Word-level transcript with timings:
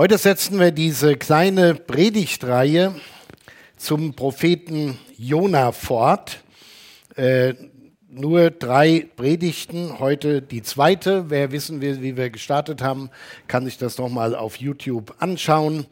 Heute 0.00 0.16
setzen 0.16 0.58
wir 0.58 0.70
diese 0.70 1.14
kleine 1.14 1.74
Predigtreihe 1.74 2.94
zum 3.76 4.14
Propheten 4.14 4.98
Jona 5.18 5.72
fort. 5.72 6.42
Äh, 7.16 7.52
nur 8.08 8.50
drei 8.50 9.06
Predigten, 9.14 9.98
heute 9.98 10.40
die 10.40 10.62
zweite. 10.62 11.28
Wer 11.28 11.52
wissen 11.52 11.82
will, 11.82 12.00
wie 12.00 12.16
wir 12.16 12.30
gestartet 12.30 12.80
haben, 12.80 13.10
kann 13.46 13.66
sich 13.66 13.76
das 13.76 13.98
nochmal 13.98 14.34
auf 14.34 14.56
YouTube 14.56 15.14
anschauen. 15.18 15.84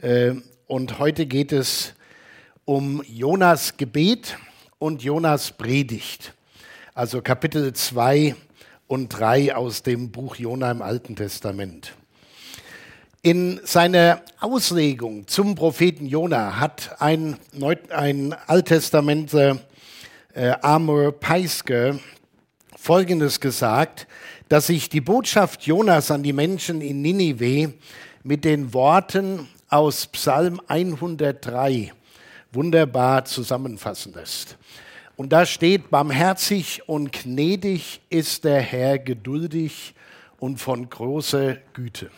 Äh, 0.00 0.32
und 0.66 0.98
heute 0.98 1.26
geht 1.26 1.52
es 1.52 1.94
um 2.64 3.00
Jonas 3.06 3.76
Gebet 3.76 4.38
und 4.80 5.04
Jonas 5.04 5.52
Predigt. 5.52 6.34
Also 6.94 7.22
Kapitel 7.22 7.72
2 7.72 8.34
und 8.88 9.10
3 9.10 9.54
aus 9.54 9.84
dem 9.84 10.10
Buch 10.10 10.34
Jona 10.34 10.68
im 10.72 10.82
Alten 10.82 11.14
Testament. 11.14 11.92
In 13.24 13.60
seiner 13.62 14.20
Auslegung 14.40 15.28
zum 15.28 15.54
Propheten 15.54 16.06
Jona 16.06 16.58
hat 16.58 17.00
ein, 17.00 17.36
Neu 17.52 17.76
ein 17.90 18.34
Alttestamentler 18.48 19.60
äh, 20.34 20.50
Amor 20.60 21.12
Peiske 21.12 22.00
Folgendes 22.76 23.38
gesagt, 23.38 24.08
dass 24.48 24.66
sich 24.66 24.88
die 24.88 25.00
Botschaft 25.00 25.62
Jonas 25.62 26.10
an 26.10 26.24
die 26.24 26.32
Menschen 26.32 26.80
in 26.80 27.00
Ninive 27.00 27.74
mit 28.24 28.44
den 28.44 28.74
Worten 28.74 29.46
aus 29.68 30.08
Psalm 30.08 30.60
103 30.66 31.92
wunderbar 32.50 33.24
zusammenfassen 33.24 34.14
lässt. 34.14 34.56
Und 35.14 35.32
da 35.32 35.46
steht, 35.46 35.90
barmherzig 35.90 36.88
und 36.88 37.12
gnädig 37.12 38.00
ist 38.10 38.42
der 38.42 38.60
Herr 38.60 38.98
geduldig 38.98 39.94
und 40.40 40.56
von 40.56 40.90
großer 40.90 41.58
Güte. 41.72 42.10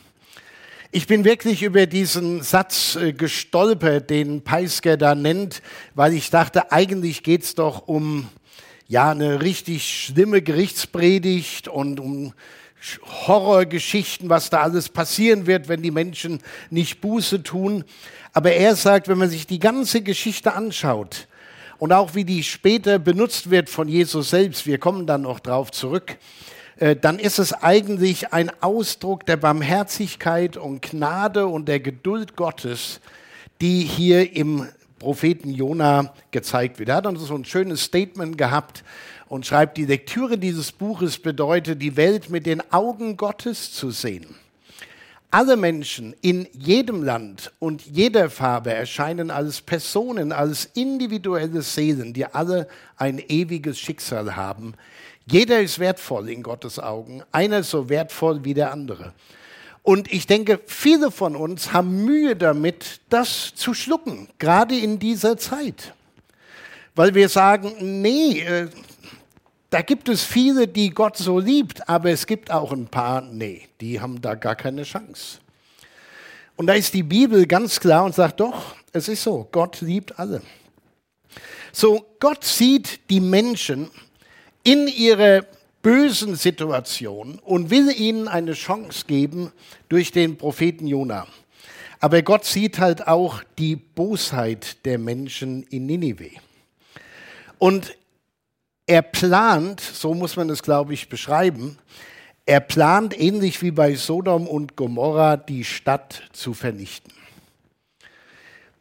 Ich 0.96 1.08
bin 1.08 1.24
wirklich 1.24 1.64
über 1.64 1.86
diesen 1.86 2.44
Satz 2.44 2.94
äh, 2.94 3.12
gestolpert, 3.12 4.10
den 4.10 4.42
Peisker 4.42 4.96
da 4.96 5.16
nennt, 5.16 5.60
weil 5.96 6.14
ich 6.14 6.30
dachte, 6.30 6.70
eigentlich 6.70 7.24
geht 7.24 7.42
es 7.42 7.56
doch 7.56 7.88
um 7.88 8.28
ja 8.86 9.10
eine 9.10 9.42
richtig 9.42 9.92
schlimme 9.92 10.41
Gerichtspredigt 10.41 11.66
und 11.66 11.98
um 11.98 12.32
Horrorgeschichten, 13.27 14.28
was 14.28 14.50
da 14.50 14.60
alles 14.60 14.88
passieren 14.88 15.48
wird, 15.48 15.66
wenn 15.66 15.82
die 15.82 15.91
Menschen 15.91 16.38
nicht 16.70 17.00
Buße 17.00 17.42
tun. 17.42 17.82
Aber 18.32 18.52
er 18.52 18.76
sagt, 18.76 19.08
wenn 19.08 19.19
man 19.19 19.30
sich 19.30 19.48
die 19.48 19.58
ganze 19.58 20.00
Geschichte 20.00 20.52
anschaut 20.52 21.26
und 21.78 21.92
auch 21.92 22.14
wie 22.14 22.24
die 22.24 22.44
später 22.44 23.00
benutzt 23.00 23.50
wird 23.50 23.69
von 23.69 23.88
Jesus 23.88 24.30
selbst, 24.30 24.64
wir 24.64 24.78
kommen 24.78 25.08
dann 25.08 25.22
noch 25.22 25.41
drauf 25.41 25.72
zurück, 25.72 26.19
dann 26.78 27.19
ist 27.19 27.39
es 27.39 27.53
eigentlich 27.53 28.33
ein 28.33 28.50
Ausdruck 28.61 29.27
der 29.27 29.36
Barmherzigkeit 29.36 30.56
und 30.56 30.83
Gnade 30.83 31.47
und 31.47 31.69
der 31.69 31.81
Geduld 31.81 32.34
Gottes, 32.36 33.00
die 33.61 33.83
hier 33.83 34.34
im 34.34 34.69
Propheten 34.98 35.50
Jona 35.50 36.14
gezeigt 36.31 36.78
wird. 36.78 36.89
Er 36.89 36.97
hat 36.97 37.06
dann 37.06 37.16
so 37.16 37.34
ein 37.34 37.44
schönes 37.44 37.83
Statement 37.83 38.39
gehabt 38.39 38.83
und 39.28 39.47
schreibt, 39.47 39.77
die 39.77 39.84
Lektüre 39.84 40.39
dieses 40.39 40.72
Buches 40.72 41.19
bedeutet, 41.19 41.83
die 41.83 41.97
Welt 41.97 42.31
mit 42.31 42.47
den 42.47 42.62
Augen 42.72 43.16
Gottes 43.16 43.72
zu 43.72 43.91
sehen. 43.91 44.34
Alle 45.31 45.56
Menschen 45.56 46.14
in 46.22 46.47
jedem 46.53 47.03
Land 47.03 47.53
und 47.59 47.84
jeder 47.84 48.31
Farbe 48.31 48.72
erscheinen 48.72 49.33
als 49.33 49.61
Personen, 49.61 50.31
als 50.31 50.70
individuelle 50.75 51.62
Seelen, 51.62 52.12
die 52.12 52.25
alle 52.25 52.69
ein 52.97 53.19
ewiges 53.19 53.78
Schicksal 53.78 54.36
haben, 54.36 54.75
jeder 55.27 55.61
ist 55.61 55.78
wertvoll 55.78 56.28
in 56.28 56.42
Gottes 56.42 56.78
Augen, 56.78 57.22
einer 57.33 57.62
so 57.62 57.89
wertvoll 57.89 58.44
wie 58.44 58.55
der 58.55 58.72
andere. 58.72 59.14
Und 59.83 60.12
ich 60.12 60.27
denke, 60.27 60.61
viele 60.66 61.11
von 61.11 61.36
uns 61.36 61.72
haben 61.72 62.05
Mühe 62.05 62.36
damit, 62.36 63.00
das 63.11 63.55
zu 63.55 63.75
schlucken, 63.75 64.28
gerade 64.39 64.77
in 64.78 64.98
dieser 64.98 65.36
Zeit. 65.36 65.94
Weil 66.94 67.14
wir 67.14 67.28
sagen, 67.28 68.00
nee, 68.00 68.41
äh, 68.41 68.69
da 69.71 69.82
gibt 69.82 70.09
es 70.09 70.22
viele, 70.25 70.69
die 70.69 70.91
Gott 70.91 71.16
so 71.16 71.38
liebt, 71.38 71.88
aber 71.88 72.10
es 72.10 72.27
gibt 72.27 72.50
auch 72.50 72.72
ein 72.72 72.87
paar, 72.87 73.21
nee, 73.21 73.69
die 73.81 74.00
haben 74.00 74.21
da 74.21 74.37
gar 74.37 74.54
keine 74.54 74.84
Chance. 74.84 75.38
Und 76.56 76.69
da 76.69 76.75
ist 76.75 76.94
die 76.94 77.03
Bibel 77.03 77.47
ganz 77.47 77.81
klar 77.81 78.04
und 78.04 78.15
sagt, 78.15 78.41
doch, 78.41 78.77
es 78.93 79.09
ist 79.09 79.22
so, 79.22 79.48
Gott 79.50 79.81
liebt 79.81 80.19
alle. 80.19 80.41
So, 81.72 82.06
Gott 82.21 82.44
sieht 82.44 83.10
die 83.10 83.21
Menschen 83.21 83.91
in 84.64 84.88
ihre 84.88 85.47
bösen 85.82 86.34
Situation 86.34 87.38
und 87.38 87.70
will 87.70 87.91
ihnen 87.91 88.26
eine 88.26 88.54
Chance 88.54 89.04
geben 89.06 89.52
durch 89.88 90.10
den 90.10 90.38
Propheten 90.38 90.86
Jona. 90.86 91.26
Aber 92.00 92.22
Gott 92.22 92.44
sieht 92.44 92.78
halt 92.78 93.06
auch 93.06 93.42
die 93.58 93.76
Bosheit 93.76 94.84
der 94.84 94.98
Menschen 94.98 95.62
in 95.64 95.86
Ninive. 95.86 96.30
Und 97.58 97.97
er 98.86 99.03
plant, 99.03 99.80
so 99.80 100.14
muss 100.14 100.36
man 100.36 100.50
es, 100.50 100.62
glaube 100.62 100.94
ich, 100.94 101.08
beschreiben, 101.08 101.78
er 102.47 102.60
plant 102.60 103.19
ähnlich 103.19 103.62
wie 103.62 103.70
bei 103.70 103.94
Sodom 103.94 104.47
und 104.47 104.76
Gomorra 104.76 105.38
die 105.38 105.64
Stadt 105.64 106.22
zu 106.32 106.53
vernichten. 106.53 107.12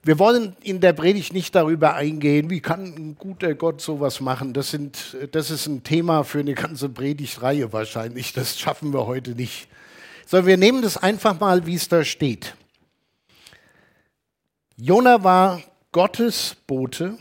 Wir 0.06 0.20
wollen 0.20 0.58
in 0.62 0.82
der 0.82 0.92
Predigt 0.92 1.32
nicht 1.32 1.56
darüber 1.56 1.94
eingehen, 1.94 2.50
wie 2.50 2.60
kann 2.60 2.84
ein 2.84 3.16
guter 3.18 3.56
Gott 3.56 3.80
sowas 3.80 4.20
machen. 4.20 4.52
Das, 4.52 4.70
sind, 4.70 5.16
das 5.32 5.50
ist 5.50 5.66
ein 5.66 5.84
Thema 5.84 6.26
für 6.26 6.40
eine 6.40 6.56
ganze 6.56 6.90
Predigtreihe 6.90 7.72
wahrscheinlich. 7.72 8.34
Das 8.34 8.60
schaffen 8.60 8.92
wir 8.92 9.06
heute 9.06 9.32
nicht. 9.32 9.70
Sondern 10.26 10.48
wir 10.48 10.58
nehmen 10.58 10.82
das 10.82 10.98
einfach 10.98 11.40
mal, 11.40 11.66
wie 11.66 11.76
es 11.76 11.88
da 11.88 12.04
steht. 12.04 12.54
Jona 14.76 15.24
war 15.24 15.62
Gottes 15.94 16.58
Bote 16.68 17.18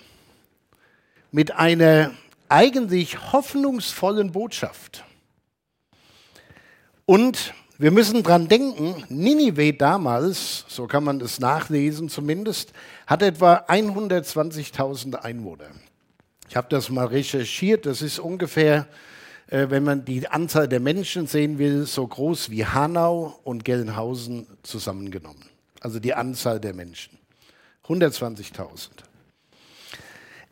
mit 1.30 1.52
einer 1.52 2.10
eigentlich 2.48 3.32
hoffnungsvollen 3.32 4.32
Botschaft. 4.32 5.04
Und 7.06 7.54
wir 7.78 7.90
müssen 7.90 8.22
dran 8.22 8.48
denken, 8.48 9.02
Ninive 9.08 9.72
damals, 9.72 10.64
so 10.68 10.86
kann 10.86 11.04
man 11.04 11.18
das 11.18 11.40
nachlesen 11.40 12.08
zumindest, 12.08 12.72
hat 13.06 13.22
etwa 13.22 13.64
120.000 13.68 15.16
Einwohner. 15.16 15.70
Ich 16.48 16.56
habe 16.56 16.68
das 16.68 16.90
mal 16.90 17.06
recherchiert, 17.06 17.86
das 17.86 18.02
ist 18.02 18.18
ungefähr, 18.18 18.86
äh, 19.48 19.70
wenn 19.70 19.84
man 19.84 20.04
die 20.04 20.28
Anzahl 20.28 20.68
der 20.68 20.80
Menschen 20.80 21.26
sehen 21.26 21.58
will, 21.58 21.86
so 21.86 22.06
groß 22.06 22.50
wie 22.50 22.66
Hanau 22.66 23.40
und 23.42 23.64
Gelnhausen 23.64 24.46
zusammengenommen. 24.62 25.44
Also 25.80 25.98
die 25.98 26.14
Anzahl 26.14 26.60
der 26.60 26.74
Menschen. 26.74 27.18
120.000. 27.86 28.90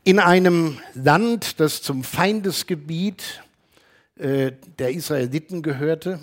In 0.02 0.18
einem 0.18 0.78
Land, 0.94 1.60
das 1.60 1.82
zum 1.82 2.02
Feindesgebiet 2.02 3.42
äh, 4.16 4.52
der 4.78 4.92
Israeliten 4.92 5.62
gehörte, 5.62 6.18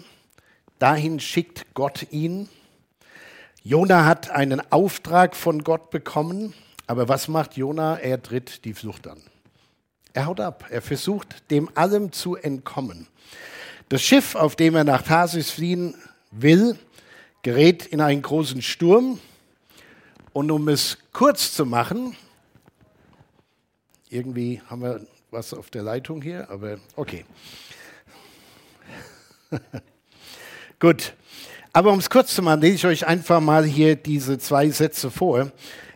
Dahin 0.80 1.20
schickt 1.20 1.66
Gott 1.74 2.08
ihn. 2.12 2.50
Jona 3.64 4.06
hat 4.06 4.30
einen 4.30 4.62
Auftrag 4.72 5.36
von 5.36 5.64
Gott 5.64 5.90
bekommen, 5.90 6.54
aber 6.86 7.10
was 7.10 7.28
macht 7.28 7.58
Jona? 7.58 7.98
Er 7.98 8.22
tritt 8.22 8.64
die 8.64 8.74
Flucht 8.74 9.08
an. 9.08 9.22
Er 10.14 10.28
haut 10.28 10.40
ab. 10.40 10.66
Er 10.70 10.82
versucht, 10.82 11.50
dem 11.52 11.70
allem 11.76 12.12
zu 12.12 12.36
entkommen. 12.36 13.08
Das 13.90 14.02
Schiff, 14.02 14.36
auf 14.36 14.56
dem 14.56 14.76
er 14.76 14.84
nach 14.84 15.02
Tarsis 15.02 15.50
fliehen 15.50 15.96
will, 16.32 16.78
gerät 17.42 17.86
in 17.86 18.02
einen 18.02 18.22
großen 18.22 18.62
Sturm. 18.62 19.20
Und 20.34 20.52
um 20.52 20.68
es 20.70 20.98
kurz 21.12 21.54
zu 21.54 21.66
machen, 21.66 22.16
irgendwie 24.10 24.62
haben 24.70 24.82
wir 24.82 25.06
was 25.32 25.54
auf 25.54 25.70
der 25.70 25.84
Leitung 25.84 26.22
hier, 26.22 26.50
aber 26.50 26.78
okay. 26.96 27.26
Gut. 30.80 31.14
Aber 31.74 31.92
um 31.92 31.98
es 31.98 32.08
kurz 32.08 32.36
zu 32.36 32.44
machen, 32.44 32.62
lese 32.62 32.76
ich 32.76 32.86
euch 32.86 33.08
einfach 33.08 33.40
mal 33.40 33.66
hier 33.66 33.96
diese 33.96 34.38
zwei 34.38 34.70
Sätze 34.70 35.10
vor. 35.10 35.52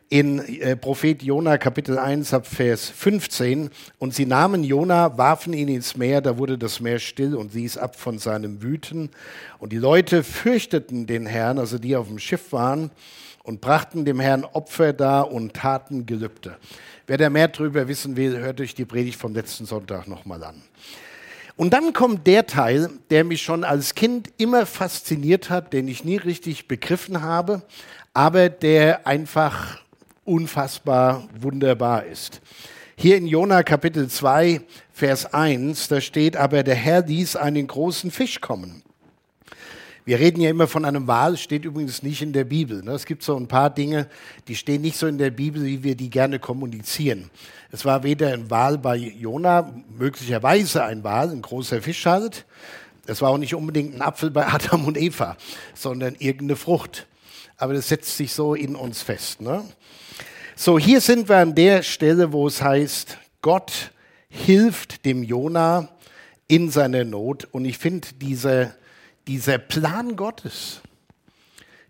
In 0.09 0.39
äh, 0.39 0.75
Prophet 0.75 1.21
Jona 1.21 1.59
Kapitel 1.59 1.99
1 1.99 2.33
ab 2.33 2.47
Vers 2.47 2.89
15. 2.89 3.69
Und 3.99 4.15
sie 4.15 4.25
nahmen 4.25 4.63
Jona, 4.63 5.19
warfen 5.19 5.53
ihn 5.53 5.67
ins 5.67 5.95
Meer, 5.95 6.21
da 6.21 6.39
wurde 6.39 6.57
das 6.57 6.79
Meer 6.79 6.97
still 6.97 7.35
und 7.35 7.53
ließ 7.53 7.77
ab 7.77 7.95
von 7.95 8.17
seinem 8.17 8.63
Wüten. 8.63 9.11
Und 9.59 9.71
die 9.71 9.77
Leute 9.77 10.23
fürchteten 10.23 11.05
den 11.05 11.27
Herrn, 11.27 11.59
also 11.59 11.77
die 11.77 11.95
auf 11.95 12.07
dem 12.07 12.17
Schiff 12.17 12.51
waren, 12.51 12.89
und 13.43 13.61
brachten 13.61 14.03
dem 14.03 14.19
Herrn 14.19 14.45
Opfer 14.45 14.93
dar 14.93 15.31
und 15.31 15.53
taten 15.53 16.07
Gelübde. 16.07 16.57
Wer 17.05 17.19
da 17.19 17.29
mehr 17.29 17.49
drüber 17.49 17.87
wissen 17.87 18.15
will, 18.15 18.35
hört 18.39 18.59
euch 18.61 18.73
die 18.73 18.85
Predigt 18.85 19.19
vom 19.19 19.35
letzten 19.35 19.67
Sonntag 19.67 20.07
nochmal 20.07 20.43
an. 20.43 20.63
Und 21.55 21.73
dann 21.73 21.93
kommt 21.93 22.27
der 22.27 22.45
Teil, 22.47 22.89
der 23.09 23.23
mich 23.23 23.41
schon 23.41 23.63
als 23.63 23.95
Kind 23.95 24.29
immer 24.37 24.65
fasziniert 24.65 25.49
hat, 25.49 25.73
den 25.73 25.87
ich 25.87 26.03
nie 26.03 26.17
richtig 26.17 26.67
begriffen 26.67 27.21
habe, 27.21 27.61
aber 28.13 28.49
der 28.49 29.05
einfach 29.05 29.79
unfassbar 30.25 31.27
wunderbar 31.39 32.05
ist. 32.05 32.41
Hier 32.95 33.17
in 33.17 33.25
Jona 33.25 33.63
Kapitel 33.63 34.07
2, 34.07 34.61
Vers 34.91 35.33
1, 35.33 35.87
da 35.87 35.99
steht, 36.01 36.37
aber 36.37 36.63
der 36.63 36.75
Herr 36.75 37.01
ließ 37.01 37.35
einen 37.35 37.67
großen 37.67 38.11
Fisch 38.11 38.41
kommen, 38.41 38.83
Wir 40.03 40.19
reden 40.19 40.41
ja 40.41 40.49
immer 40.49 40.67
von 40.67 40.83
einem 40.83 41.05
Wal, 41.07 41.37
steht 41.37 41.63
übrigens 41.63 42.01
nicht 42.01 42.23
in 42.23 42.33
der 42.33 42.43
Bibel. 42.43 42.81
Ne? 42.81 42.91
Es 42.93 43.05
gibt 43.05 43.21
so 43.21 43.37
ein 43.37 43.47
paar 43.47 43.69
Dinge, 43.69 44.07
die 44.47 44.55
stehen 44.55 44.81
nicht 44.81 44.97
so 44.97 45.05
in 45.05 45.19
der 45.19 45.29
Bibel, 45.29 45.63
wie 45.63 45.83
wir 45.83 45.95
die 45.95 46.09
gerne 46.09 46.39
kommunizieren. 46.39 47.29
Es 47.71 47.85
war 47.85 48.01
weder 48.01 48.33
ein 48.33 48.49
Wal 48.49 48.79
bei 48.79 48.95
Jona, 48.95 49.71
möglicherweise 49.95 50.83
ein 50.83 51.03
Wal, 51.03 51.29
ein 51.29 51.43
großer 51.43 51.83
Fisch 51.83 52.05
halt. 52.07 52.45
Es 53.05 53.21
war 53.21 53.29
auch 53.29 53.37
nicht 53.37 53.53
unbedingt 53.53 53.95
ein 53.95 54.01
Apfel 54.01 54.31
bei 54.31 54.47
Adam 54.47 54.85
und 54.85 54.97
Eva, 54.97 55.37
sondern 55.75 56.15
irgendeine 56.17 56.55
Frucht. 56.55 57.05
Aber 57.57 57.73
das 57.73 57.89
setzt 57.89 58.17
sich 58.17 58.33
so 58.33 58.55
in 58.55 58.75
uns 58.75 59.03
fest. 59.03 59.39
Ne? 59.39 59.63
So, 60.55 60.79
hier 60.79 60.99
sind 60.99 61.29
wir 61.29 61.37
an 61.37 61.53
der 61.53 61.83
Stelle, 61.83 62.33
wo 62.33 62.47
es 62.47 62.61
heißt, 62.61 63.19
Gott 63.43 63.91
hilft 64.29 65.05
dem 65.05 65.21
Jona 65.21 65.89
in 66.47 66.71
seiner 66.71 67.03
Not. 67.03 67.47
Und 67.51 67.65
ich 67.65 67.77
finde 67.77 68.07
diese 68.19 68.73
dieser 69.27 69.57
Plan 69.57 70.15
Gottes, 70.15 70.81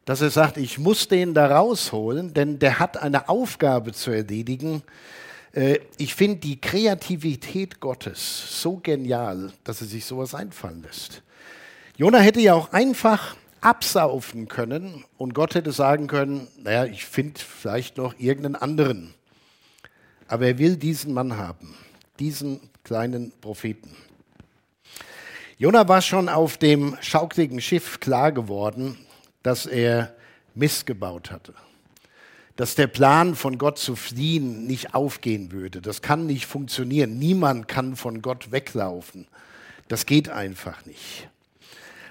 dass 0.05 0.21
er 0.21 0.29
sagt, 0.29 0.57
ich 0.57 0.77
muss 0.77 1.07
den 1.07 1.33
da 1.33 1.47
rausholen, 1.47 2.33
denn 2.33 2.59
der 2.59 2.79
hat 2.79 2.97
eine 2.97 3.29
Aufgabe 3.29 3.93
zu 3.93 4.11
erledigen. 4.11 4.83
Äh, 5.53 5.79
ich 5.97 6.15
finde 6.15 6.37
die 6.37 6.59
Kreativität 6.59 7.79
Gottes 7.79 8.61
so 8.61 8.77
genial, 8.77 9.51
dass 9.63 9.81
er 9.81 9.87
sich 9.87 10.05
sowas 10.05 10.33
einfallen 10.35 10.83
lässt. 10.83 11.21
Jona 11.97 12.19
hätte 12.19 12.41
ja 12.41 12.55
auch 12.55 12.73
einfach 12.73 13.35
absaufen 13.61 14.47
können 14.47 15.05
und 15.17 15.35
Gott 15.35 15.53
hätte 15.53 15.71
sagen 15.71 16.07
können, 16.07 16.47
naja, 16.57 16.85
ich 16.85 17.05
finde 17.05 17.39
vielleicht 17.39 17.97
noch 17.97 18.15
irgendeinen 18.17 18.55
anderen. 18.55 19.13
Aber 20.27 20.47
er 20.47 20.57
will 20.57 20.77
diesen 20.77 21.13
Mann 21.13 21.37
haben, 21.37 21.75
diesen 22.19 22.59
kleinen 22.83 23.31
Propheten. 23.39 23.95
Jona 25.61 25.87
war 25.87 26.01
schon 26.01 26.27
auf 26.27 26.57
dem 26.57 26.97
schaukligen 27.01 27.61
Schiff 27.61 27.99
klar 27.99 28.31
geworden, 28.31 28.97
dass 29.43 29.67
er 29.67 30.15
missgebaut 30.55 31.29
hatte. 31.29 31.53
Dass 32.55 32.73
der 32.73 32.87
Plan 32.87 33.35
von 33.35 33.59
Gott 33.59 33.77
zu 33.77 33.95
fliehen 33.95 34.65
nicht 34.65 34.95
aufgehen 34.95 35.51
würde. 35.51 35.79
Das 35.79 36.01
kann 36.01 36.25
nicht 36.25 36.47
funktionieren. 36.47 37.19
Niemand 37.19 37.67
kann 37.67 37.95
von 37.95 38.23
Gott 38.23 38.51
weglaufen. 38.51 39.27
Das 39.87 40.07
geht 40.07 40.29
einfach 40.29 40.83
nicht. 40.87 41.29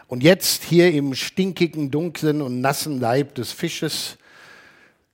Und 0.07 0.23
jetzt 0.23 0.63
hier 0.63 0.93
im 0.93 1.17
stinkigen, 1.17 1.91
dunklen 1.91 2.43
und 2.43 2.61
nassen 2.61 3.01
Leib 3.01 3.35
des 3.35 3.51
Fisches, 3.51 4.17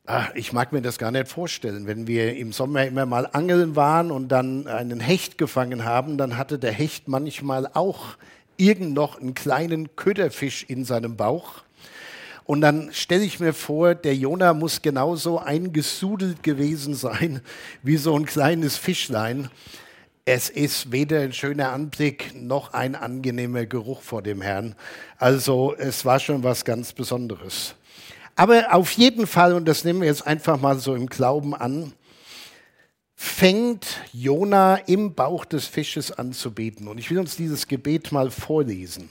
ach, 0.06 0.30
ich 0.34 0.52
mag 0.52 0.72
mir 0.72 0.82
das 0.82 0.98
gar 0.98 1.10
nicht 1.10 1.28
vorstellen. 1.28 1.86
Wenn 1.86 2.06
wir 2.06 2.36
im 2.36 2.52
Sommer 2.52 2.86
immer 2.86 3.06
mal 3.06 3.28
angeln 3.32 3.76
waren 3.76 4.10
und 4.10 4.28
dann 4.28 4.66
einen 4.66 5.00
Hecht 5.00 5.36
gefangen 5.36 5.84
haben, 5.84 6.16
dann 6.16 6.36
hatte 6.36 6.58
der 6.58 6.72
Hecht 6.72 7.08
manchmal 7.08 7.68
auch 7.74 8.16
irgend 8.56 8.94
noch 8.94 9.20
einen 9.20 9.34
kleinen 9.34 9.94
Köderfisch 9.96 10.64
in 10.68 10.84
seinem 10.84 11.16
Bauch. 11.16 11.62
Und 12.44 12.60
dann 12.60 12.90
stelle 12.92 13.24
ich 13.24 13.40
mir 13.40 13.52
vor, 13.52 13.96
der 13.96 14.14
Jonah 14.14 14.54
muss 14.54 14.80
genauso 14.80 15.40
eingesudelt 15.40 16.44
gewesen 16.44 16.94
sein 16.94 17.40
wie 17.82 17.96
so 17.96 18.16
ein 18.16 18.24
kleines 18.24 18.76
Fischlein. 18.76 19.50
Es 20.24 20.48
ist 20.48 20.92
weder 20.92 21.20
ein 21.20 21.32
schöner 21.32 21.72
Anblick 21.72 22.32
noch 22.34 22.72
ein 22.72 22.94
angenehmer 22.94 23.66
Geruch 23.66 24.02
vor 24.02 24.22
dem 24.22 24.40
Herrn. 24.40 24.74
Also 25.18 25.74
es 25.76 26.04
war 26.04 26.18
schon 26.20 26.42
was 26.42 26.64
ganz 26.64 26.92
Besonderes. 26.92 27.74
Aber 28.36 28.74
auf 28.74 28.92
jeden 28.92 29.26
Fall, 29.26 29.54
und 29.54 29.64
das 29.64 29.82
nehmen 29.82 30.02
wir 30.02 30.08
jetzt 30.08 30.26
einfach 30.26 30.60
mal 30.60 30.78
so 30.78 30.94
im 30.94 31.06
Glauben 31.06 31.54
an, 31.54 31.94
fängt 33.14 33.86
Jona 34.12 34.76
im 34.76 35.14
Bauch 35.14 35.46
des 35.46 35.66
Fisches 35.66 36.12
an 36.12 36.34
zu 36.34 36.52
beten. 36.52 36.86
Und 36.86 36.98
ich 36.98 37.10
will 37.10 37.18
uns 37.18 37.36
dieses 37.36 37.66
Gebet 37.66 38.12
mal 38.12 38.30
vorlesen. 38.30 39.08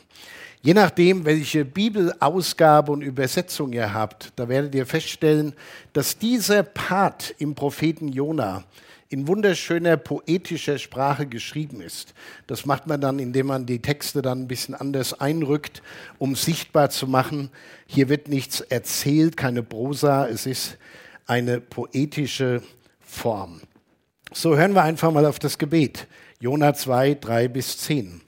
Je 0.61 0.75
nachdem, 0.75 1.25
welche 1.25 1.65
Bibelausgabe 1.65 2.91
und 2.91 3.01
Übersetzung 3.01 3.73
ihr 3.73 3.93
habt, 3.93 4.31
da 4.35 4.47
werdet 4.47 4.75
ihr 4.75 4.85
feststellen, 4.85 5.53
dass 5.93 6.17
dieser 6.17 6.61
Part 6.61 7.33
im 7.39 7.55
Propheten 7.55 8.09
Jona 8.09 8.63
in 9.09 9.27
wunderschöner 9.27 9.97
poetischer 9.97 10.79
Sprache 10.79 11.27
geschrieben 11.27 11.81
ist. 11.81 12.13
Das 12.47 12.65
macht 12.65 12.87
man 12.87 12.99
dann, 12.99 13.19
indem 13.19 13.47
man 13.47 13.65
die 13.65 13.81
Texte 13.81 14.21
dann 14.21 14.41
ein 14.41 14.47
bisschen 14.47 14.73
anders 14.73 15.19
einrückt, 15.19 15.83
um 16.17 16.35
sichtbar 16.35 16.89
zu 16.89 17.07
machen, 17.07 17.49
hier 17.85 18.09
wird 18.09 18.27
nichts 18.27 18.61
erzählt, 18.61 19.37
keine 19.37 19.61
Prosa, 19.61 20.27
es 20.27 20.45
ist 20.45 20.77
eine 21.27 21.61
poetische 21.61 22.61
Form. 22.99 23.61
So 24.33 24.57
hören 24.57 24.73
wir 24.73 24.83
einfach 24.83 25.11
mal 25.11 25.25
auf 25.25 25.39
das 25.39 25.57
Gebet. 25.57 26.07
Jona 26.39 26.73
2, 26.73 27.15
3 27.15 27.47
bis 27.47 27.77
10. 27.79 28.21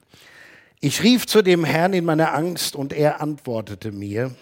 Ich 0.79 1.01
rief 1.01 1.25
zu 1.25 1.41
dem 1.41 1.65
Herrn 1.65 1.93
in 1.93 2.05
meiner 2.05 2.35
Angst 2.35 2.75
und 2.75 2.93
er 2.93 3.19
antwortete 3.19 3.91
mir. 3.91 4.35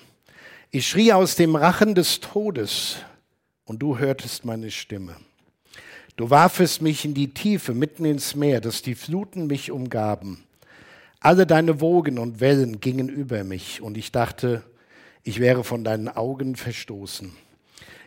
Ich 0.70 0.88
schrie 0.88 1.14
aus 1.14 1.36
dem 1.36 1.56
Rachen 1.56 1.96
des 1.96 2.20
Todes 2.20 2.98
und 3.64 3.80
du 3.80 3.98
hörtest 3.98 4.44
meine 4.44 4.70
Stimme. 4.70 5.16
Du 6.18 6.30
warfest 6.30 6.82
mich 6.82 7.04
in 7.04 7.14
die 7.14 7.34
Tiefe, 7.34 7.74
mitten 7.74 8.06
ins 8.06 8.36
Meer, 8.36 8.62
dass 8.62 8.82
die 8.82 8.96
Fluten 8.96 9.48
mich 9.48 9.70
umgaben. 9.70 10.46
Alle 11.20 11.46
deine 11.46 11.82
Wogen 11.82 12.20
und 12.20 12.40
Wellen 12.40 12.80
gingen 12.80 13.10
über 13.10 13.44
mich 13.44 13.82
und 13.82 13.98
ich 13.98 14.14
dachte, 14.14 14.64
ich 15.24 15.42
wäre 15.42 15.66
von 15.66 15.84
deinen 15.84 16.08
Augen 16.08 16.56
verstoßen. 16.56 17.34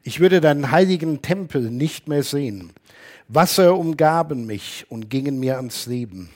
Ich 0.02 0.20
würde 0.20 0.40
deinen 0.40 0.70
heiligen 0.70 1.20
Tempel 1.20 1.70
nicht 1.70 2.08
mehr 2.08 2.22
sehen. 2.22 2.72
Wasser 3.28 3.76
umgaben 3.76 4.46
mich 4.46 4.87
und 4.88 5.11
gingen 5.11 5.38
mir 5.38 5.56
ans 5.56 5.84
Leben. 5.84 6.31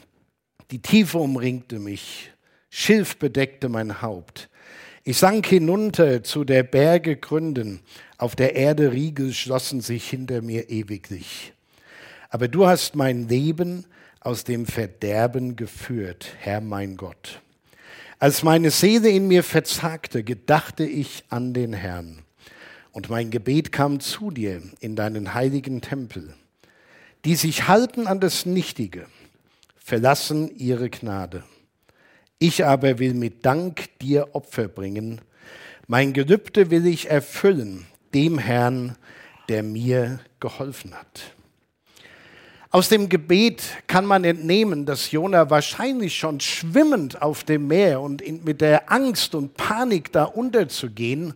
Die 0.73 0.83
Tiefe 0.83 1.17
umringte 1.17 1.79
mich, 1.79 2.33
Schilf 2.69 3.17
bedeckte 3.17 3.71
mein 3.71 4.03
Haupt. 4.03 4.51
Ich 5.05 5.17
sank 5.17 5.47
hinunter 5.47 6.23
zu 6.23 6.45
der 6.45 6.65
Berge 6.65 7.17
Gründen, 7.17 7.81
auf 8.19 8.37
der 8.37 8.57
Erde 8.57 8.93
Riegel 8.93 9.33
schlossen 9.33 9.81
sich 9.81 10.11
hinter 10.11 10.43
mir 10.43 10.69
ewiglich. 10.69 11.55
Aber 12.33 12.49
du 12.49 12.67
hast 12.67 12.97
mein 12.97 13.29
Leben 13.29 13.85
aus 14.21 14.43
dem 14.43 14.67
Verderben 14.67 15.55
geführt, 15.55 16.35
Herr 16.41 16.61
mein 16.61 16.97
Gott. 16.97 17.41
Als 18.19 18.43
meine 18.43 18.71
Seele 18.71 19.09
in 19.11 19.29
mir 19.29 19.45
verzagte, 19.45 20.25
gedachte 20.25 20.85
ich 20.85 21.25
an 21.29 21.55
den 21.55 21.73
Herrn. 21.73 22.23
Und 22.91 23.09
mein 23.11 23.31
Gebet 23.31 23.71
kam 23.71 24.01
zu 24.01 24.31
dir 24.31 24.63
in 24.81 24.97
deinen 24.97 25.35
heiligen 25.35 25.81
Tempel 25.81 26.35
die 27.25 27.37
sich 27.37 27.69
halten 27.69 28.07
an 28.07 28.21
das 28.21 28.47
Nichtige, 28.47 29.07
verlassen 29.77 30.51
ihre 30.57 30.91
Gnade. 30.91 31.45
Ich 32.39 32.65
aber 32.65 32.99
will 32.99 33.15
mit 33.15 33.47
Dank 33.47 33.99
dir 34.01 34.35
Opfer 34.35 34.69
bringen. 34.69 35.21
Mein 35.87 36.13
Gelübde 36.13 36.71
will 36.71 36.87
ich 36.87 37.09
erfüllen, 37.09 37.87
dem 38.15 38.39
Herrn, 38.39 38.97
der 39.49 39.63
mir 39.63 40.21
geholfen 40.41 40.95
hat. 40.95 41.35
Aus 42.75 42.89
dem 42.89 43.11
Gebet 43.11 43.65
kann 43.87 44.07
man 44.07 44.25
entnehmen, 44.25 44.87
dass 44.87 45.11
Jona 45.11 45.51
wahrscheinlich 45.51 46.17
schon 46.17 46.41
schwimmend 46.41 47.21
auf 47.21 47.45
dem 47.45 47.67
Meer 47.67 48.01
und 48.01 48.23
mit 48.47 48.63
der 48.63 48.91
Angst 48.91 49.35
und 49.35 49.59
Panik 49.59 50.11
da 50.11 50.25
unterzugehen, 50.25 51.35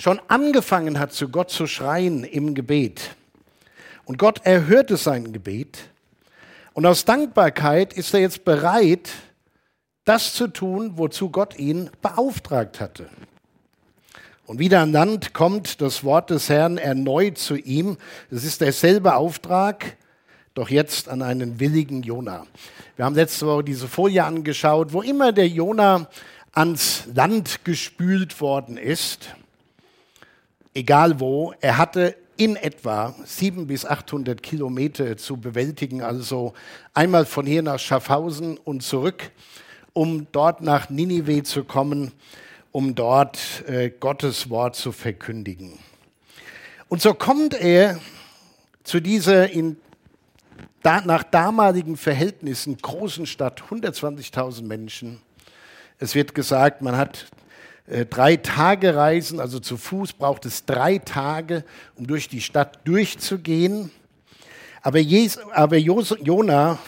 schon 0.00 0.18
angefangen 0.28 0.98
hat, 0.98 1.12
zu 1.12 1.28
Gott 1.28 1.50
zu 1.50 1.66
schreien 1.66 2.24
im 2.24 2.54
Gebet. 2.54 3.14
Und 4.06 4.16
Gott 4.16 4.40
erhörte 4.46 4.96
sein 4.96 5.34
Gebet. 5.34 5.80
Und 6.72 6.86
aus 6.86 7.04
Dankbarkeit 7.04 7.92
ist 7.92 8.14
er 8.14 8.20
jetzt 8.20 8.46
bereit, 8.46 9.10
das 10.06 10.32
zu 10.32 10.48
tun, 10.48 10.92
wozu 10.94 11.28
Gott 11.28 11.58
ihn 11.58 11.90
beauftragt 12.00 12.80
hatte. 12.80 13.10
Und 14.46 14.58
wieder 14.58 14.80
an 14.80 14.92
Land 14.92 15.34
kommt 15.34 15.82
das 15.82 16.04
Wort 16.04 16.30
des 16.30 16.48
Herrn 16.48 16.78
erneut 16.78 17.36
zu 17.36 17.56
ihm. 17.56 17.98
Es 18.30 18.44
ist 18.44 18.62
derselbe 18.62 19.14
Auftrag, 19.14 19.98
doch 20.54 20.68
jetzt 20.68 21.08
an 21.08 21.22
einen 21.22 21.60
willigen 21.60 22.02
Jona. 22.02 22.46
Wir 22.96 23.04
haben 23.04 23.14
letzte 23.14 23.46
Woche 23.46 23.64
diese 23.64 23.88
Folie 23.88 24.24
angeschaut, 24.24 24.92
wo 24.92 25.02
immer 25.02 25.32
der 25.32 25.48
Jona 25.48 26.08
ans 26.52 27.04
Land 27.14 27.64
gespült 27.64 28.40
worden 28.40 28.76
ist, 28.76 29.34
egal 30.74 31.20
wo, 31.20 31.54
er 31.60 31.78
hatte 31.78 32.16
in 32.36 32.56
etwa 32.56 33.14
700 33.24 33.68
bis 33.68 33.84
800 33.84 34.42
Kilometer 34.42 35.16
zu 35.16 35.36
bewältigen, 35.36 36.02
also 36.02 36.54
einmal 36.94 37.26
von 37.26 37.46
hier 37.46 37.62
nach 37.62 37.78
Schaffhausen 37.78 38.56
und 38.56 38.82
zurück, 38.82 39.30
um 39.92 40.26
dort 40.32 40.62
nach 40.62 40.88
Ninive 40.88 41.42
zu 41.42 41.64
kommen, 41.64 42.12
um 42.72 42.94
dort 42.94 43.38
äh, 43.68 43.90
Gottes 43.90 44.48
Wort 44.48 44.74
zu 44.74 44.90
verkündigen. 44.90 45.78
Und 46.88 47.02
so 47.02 47.14
kommt 47.14 47.54
er 47.54 48.00
zu 48.84 49.00
dieser 49.00 49.50
in, 49.50 49.76
da, 50.82 51.00
nach 51.02 51.22
damaligen 51.22 51.96
Verhältnissen 51.96 52.76
großen 52.76 53.26
Stadt, 53.26 53.62
120.000 53.70 54.62
Menschen. 54.62 55.20
Es 55.98 56.14
wird 56.14 56.34
gesagt, 56.34 56.82
man 56.82 56.96
hat 56.96 57.26
äh, 57.86 58.06
drei 58.06 58.36
Tage 58.36 58.94
reisen, 58.96 59.40
also 59.40 59.58
zu 59.60 59.76
Fuß 59.76 60.14
braucht 60.14 60.46
es 60.46 60.64
drei 60.64 60.98
Tage, 60.98 61.64
um 61.96 62.06
durch 62.06 62.28
die 62.28 62.40
Stadt 62.40 62.80
durchzugehen. 62.84 63.90
Aber, 64.82 64.98
Jes, 64.98 65.38
aber 65.52 65.76
Jona, 65.76 66.78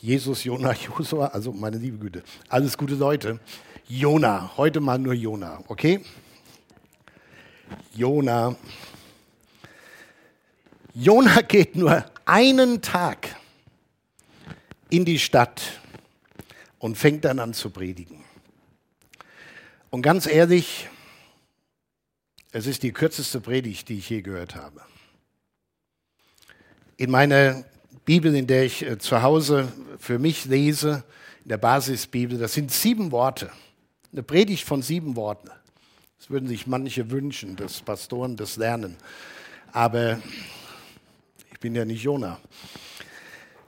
Jesus, 0.00 0.44
Jona, 0.44 0.72
Josua, 0.98 1.28
also 1.28 1.52
meine 1.52 1.78
liebe 1.78 1.98
Güte, 1.98 2.22
alles 2.48 2.78
gute 2.78 2.94
Leute. 2.94 3.40
Jona. 3.88 4.50
Heute 4.56 4.80
mal 4.80 4.98
nur 4.98 5.12
Jona, 5.12 5.60
okay? 5.68 6.00
Jona. 7.94 8.54
Jona 10.94 11.42
geht 11.42 11.76
nur 11.76 12.04
einen 12.26 12.82
Tag 12.82 13.36
in 14.90 15.04
die 15.04 15.18
Stadt 15.18 15.80
und 16.78 16.96
fängt 16.96 17.24
dann 17.24 17.38
an 17.38 17.54
zu 17.54 17.70
predigen. 17.70 18.22
Und 19.90 20.02
ganz 20.02 20.26
ehrlich, 20.26 20.88
es 22.52 22.66
ist 22.66 22.82
die 22.82 22.92
kürzeste 22.92 23.40
Predigt, 23.40 23.88
die 23.88 23.98
ich 23.98 24.10
je 24.10 24.22
gehört 24.22 24.54
habe. 24.54 24.80
In 26.96 27.10
meiner 27.10 27.64
Bibel, 28.04 28.34
in 28.34 28.46
der 28.46 28.64
ich 28.64 28.82
äh, 28.82 28.98
zu 28.98 29.22
Hause 29.22 29.72
für 29.98 30.18
mich 30.18 30.44
lese, 30.44 31.04
in 31.42 31.48
der 31.48 31.58
Basisbibel, 31.58 32.38
das 32.38 32.54
sind 32.54 32.70
sieben 32.70 33.10
Worte. 33.10 33.50
Eine 34.12 34.22
Predigt 34.22 34.64
von 34.64 34.82
sieben 34.82 35.16
Worten. 35.16 35.50
Das 36.18 36.30
würden 36.30 36.48
sich 36.48 36.66
manche 36.66 37.10
wünschen, 37.10 37.56
dass 37.56 37.82
Pastoren 37.82 38.36
das 38.36 38.56
lernen. 38.56 38.96
Aber 39.72 40.20
bin 41.64 41.74
ja 41.74 41.86
nicht 41.86 42.02
Jona. 42.02 42.38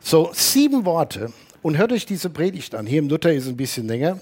So, 0.00 0.30
sieben 0.34 0.84
Worte. 0.84 1.32
Und 1.62 1.78
hört 1.78 1.92
euch 1.92 2.04
diese 2.04 2.28
Predigt 2.28 2.74
an. 2.74 2.84
Hier 2.84 2.98
im 2.98 3.08
Luther 3.08 3.32
ist 3.32 3.44
es 3.44 3.48
ein 3.48 3.56
bisschen 3.56 3.88
länger. 3.88 4.20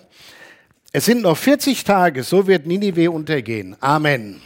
Es 0.93 1.07
sind 1.07 1.23
noch 1.23 1.37
40 1.37 1.83
Tage, 1.83 2.23
so 2.23 2.47
wird 2.47 2.69
Ninive 2.69 3.11
untergehen. 3.11 3.76
Amen. 3.81 4.40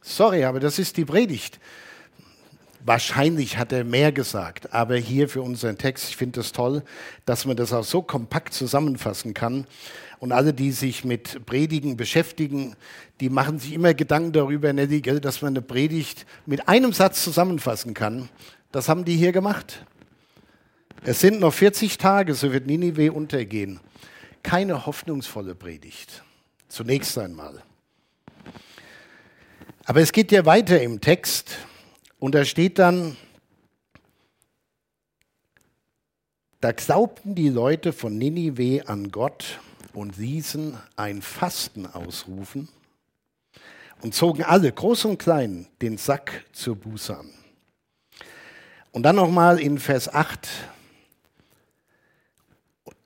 Sorry, 0.00 0.44
aber 0.44 0.60
das 0.60 0.78
ist 0.78 0.96
die 0.96 1.04
Predigt. 1.04 1.58
Wahrscheinlich 2.84 3.58
hat 3.58 3.72
er 3.72 3.84
mehr 3.84 4.10
gesagt, 4.10 4.72
aber 4.72 4.96
hier 4.96 5.28
für 5.28 5.42
unseren 5.42 5.76
Text, 5.76 6.08
ich 6.08 6.16
finde 6.16 6.40
es 6.40 6.46
das 6.46 6.52
toll, 6.52 6.82
dass 7.26 7.44
man 7.44 7.56
das 7.56 7.72
auch 7.72 7.84
so 7.84 8.00
kompakt 8.00 8.54
zusammenfassen 8.54 9.34
kann. 9.34 9.66
Und 10.18 10.32
alle, 10.32 10.52
die 10.54 10.72
sich 10.72 11.04
mit 11.04 11.44
Predigen 11.46 11.96
beschäftigen, 11.96 12.76
die 13.20 13.28
machen 13.28 13.58
sich 13.58 13.72
immer 13.72 13.94
Gedanken 13.94 14.32
darüber, 14.32 14.72
Nelly, 14.72 15.02
dass 15.02 15.42
man 15.42 15.52
eine 15.52 15.62
Predigt 15.62 16.26
mit 16.46 16.68
einem 16.68 16.92
Satz 16.92 17.22
zusammenfassen 17.22 17.94
kann. 17.94 18.28
Das 18.72 18.88
haben 18.88 19.04
die 19.04 19.16
hier 19.16 19.32
gemacht. 19.32 19.84
Es 21.02 21.20
sind 21.20 21.40
noch 21.40 21.52
40 21.52 21.98
Tage, 21.98 22.34
so 22.34 22.52
wird 22.52 22.66
Ninive 22.66 23.12
untergehen. 23.12 23.80
Keine 24.42 24.86
hoffnungsvolle 24.86 25.54
Predigt. 25.54 26.22
Zunächst 26.68 27.16
einmal. 27.18 27.62
Aber 29.84 30.00
es 30.00 30.12
geht 30.12 30.30
ja 30.32 30.44
weiter 30.46 30.80
im 30.80 31.00
Text. 31.00 31.56
Und 32.20 32.34
da 32.34 32.44
steht 32.44 32.78
dann, 32.78 33.16
da 36.60 36.72
glaubten 36.72 37.34
die 37.34 37.48
Leute 37.48 37.94
von 37.94 38.18
Ninive 38.18 38.86
an 38.86 39.10
Gott 39.10 39.58
und 39.94 40.18
ließen 40.18 40.78
ein 40.96 41.22
Fasten 41.22 41.86
ausrufen 41.86 42.68
und 44.02 44.14
zogen 44.14 44.44
alle, 44.44 44.70
groß 44.70 45.06
und 45.06 45.18
klein, 45.18 45.66
den 45.80 45.96
Sack 45.96 46.44
zur 46.52 46.76
Buße 46.76 47.16
an. 47.16 47.30
Und 48.92 49.04
dann 49.04 49.16
nochmal 49.16 49.58
in 49.58 49.78
Vers 49.78 50.12
8. 50.12 50.46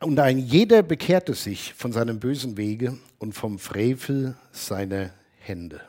Und 0.01 0.19
ein 0.19 0.39
jeder 0.39 0.83
bekehrte 0.83 1.35
sich 1.35 1.73
von 1.75 1.93
seinem 1.93 2.19
bösen 2.19 2.57
Wege 2.57 2.99
und 3.19 3.33
vom 3.33 3.61
Frevel 3.61 4.37
seiner 4.51 5.11
Hände. 5.39 5.81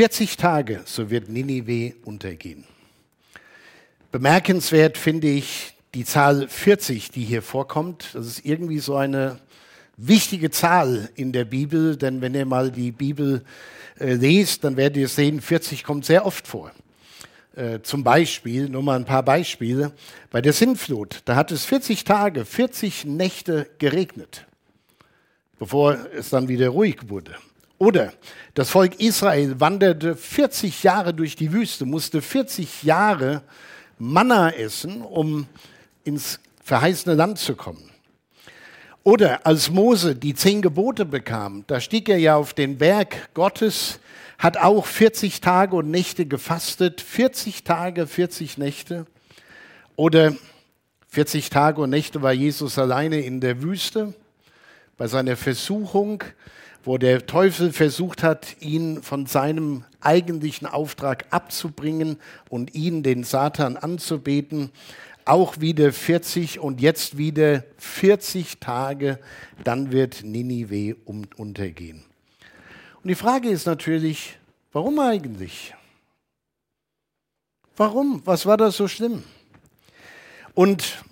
40 0.00 0.38
Tage, 0.38 0.80
so 0.86 1.10
wird 1.10 1.28
Ninive 1.28 1.92
untergehen. 2.06 2.64
Bemerkenswert 4.10 4.96
finde 4.96 5.28
ich 5.28 5.74
die 5.92 6.06
Zahl 6.06 6.48
40, 6.48 7.10
die 7.10 7.22
hier 7.22 7.42
vorkommt. 7.42 8.08
Das 8.14 8.26
ist 8.26 8.46
irgendwie 8.46 8.78
so 8.78 8.96
eine 8.96 9.40
wichtige 9.98 10.50
Zahl 10.50 11.10
in 11.16 11.32
der 11.32 11.44
Bibel, 11.44 11.98
denn 11.98 12.22
wenn 12.22 12.34
ihr 12.34 12.46
mal 12.46 12.70
die 12.70 12.92
Bibel 12.92 13.44
äh, 13.98 14.14
lest, 14.14 14.64
dann 14.64 14.78
werdet 14.78 14.96
ihr 14.96 15.08
sehen, 15.08 15.42
40 15.42 15.84
kommt 15.84 16.06
sehr 16.06 16.24
oft 16.24 16.48
vor. 16.48 16.72
Äh, 17.54 17.80
zum 17.82 18.02
Beispiel, 18.02 18.70
nur 18.70 18.82
mal 18.82 18.96
ein 18.96 19.04
paar 19.04 19.22
Beispiele, 19.22 19.92
bei 20.30 20.40
der 20.40 20.54
Sintflut, 20.54 21.20
da 21.26 21.36
hat 21.36 21.52
es 21.52 21.66
40 21.66 22.04
Tage, 22.04 22.46
40 22.46 23.04
Nächte 23.04 23.68
geregnet, 23.76 24.46
bevor 25.58 25.98
es 26.16 26.30
dann 26.30 26.48
wieder 26.48 26.70
ruhig 26.70 27.10
wurde. 27.10 27.36
Oder 27.80 28.12
das 28.52 28.68
Volk 28.68 29.00
Israel 29.00 29.58
wanderte 29.58 30.14
40 30.14 30.82
Jahre 30.82 31.14
durch 31.14 31.34
die 31.34 31.50
Wüste, 31.50 31.86
musste 31.86 32.20
40 32.20 32.82
Jahre 32.82 33.40
Manna 33.98 34.50
essen, 34.50 35.00
um 35.00 35.46
ins 36.04 36.40
verheißene 36.62 37.14
Land 37.14 37.38
zu 37.38 37.56
kommen. 37.56 37.90
Oder 39.02 39.46
als 39.46 39.70
Mose 39.70 40.14
die 40.14 40.34
zehn 40.34 40.60
Gebote 40.60 41.06
bekam, 41.06 41.64
da 41.68 41.80
stieg 41.80 42.10
er 42.10 42.18
ja 42.18 42.36
auf 42.36 42.52
den 42.52 42.76
Berg 42.76 43.32
Gottes, 43.32 43.98
hat 44.38 44.58
auch 44.58 44.84
40 44.84 45.40
Tage 45.40 45.76
und 45.76 45.90
Nächte 45.90 46.26
gefastet, 46.26 47.00
40 47.00 47.64
Tage, 47.64 48.06
40 48.06 48.58
Nächte. 48.58 49.06
Oder 49.96 50.34
40 51.08 51.48
Tage 51.48 51.80
und 51.80 51.88
Nächte 51.88 52.20
war 52.20 52.32
Jesus 52.32 52.78
alleine 52.78 53.20
in 53.20 53.40
der 53.40 53.62
Wüste 53.62 54.12
bei 54.98 55.06
seiner 55.06 55.38
Versuchung 55.38 56.22
wo 56.84 56.96
der 56.96 57.26
Teufel 57.26 57.72
versucht 57.72 58.22
hat, 58.22 58.56
ihn 58.60 59.02
von 59.02 59.26
seinem 59.26 59.84
eigentlichen 60.00 60.66
Auftrag 60.66 61.26
abzubringen 61.30 62.16
und 62.48 62.74
ihn, 62.74 63.02
den 63.02 63.24
Satan, 63.24 63.76
anzubeten. 63.76 64.70
Auch 65.26 65.60
wieder 65.60 65.92
40 65.92 66.58
und 66.58 66.80
jetzt 66.80 67.18
wieder 67.18 67.64
40 67.76 68.58
Tage, 68.58 69.18
dann 69.62 69.92
wird 69.92 70.24
Ninive 70.24 70.96
untergehen. 71.04 72.04
Und 73.02 73.08
die 73.08 73.14
Frage 73.14 73.48
ist 73.48 73.66
natürlich, 73.66 74.38
warum 74.72 74.98
eigentlich? 74.98 75.74
Warum? 77.76 78.22
Was 78.24 78.46
war 78.46 78.56
da 78.56 78.70
so 78.70 78.88
schlimm? 78.88 79.22
Und 80.54 81.02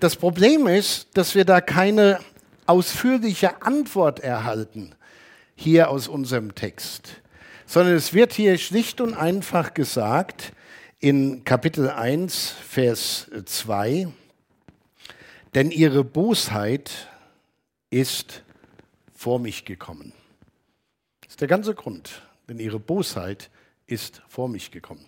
das 0.00 0.16
Problem 0.16 0.66
ist, 0.66 1.08
dass 1.14 1.34
wir 1.34 1.44
da 1.44 1.60
keine 1.60 2.18
ausführliche 2.66 3.62
Antwort 3.62 4.20
erhalten 4.20 4.94
hier 5.54 5.90
aus 5.90 6.08
unserem 6.08 6.54
Text, 6.54 7.22
sondern 7.66 7.94
es 7.94 8.12
wird 8.12 8.32
hier 8.32 8.58
schlicht 8.58 9.00
und 9.00 9.14
einfach 9.14 9.74
gesagt 9.74 10.52
in 10.98 11.44
Kapitel 11.44 11.90
1, 11.90 12.54
Vers 12.68 13.30
2, 13.44 14.08
denn 15.54 15.70
ihre 15.70 16.04
Bosheit 16.04 17.08
ist 17.90 18.42
vor 19.14 19.38
mich 19.38 19.64
gekommen. 19.64 20.12
Das 21.22 21.32
ist 21.32 21.40
der 21.40 21.48
ganze 21.48 21.74
Grund, 21.74 22.22
denn 22.48 22.58
ihre 22.58 22.78
Bosheit 22.78 23.50
ist 23.86 24.22
vor 24.28 24.48
mich 24.48 24.70
gekommen. 24.70 25.04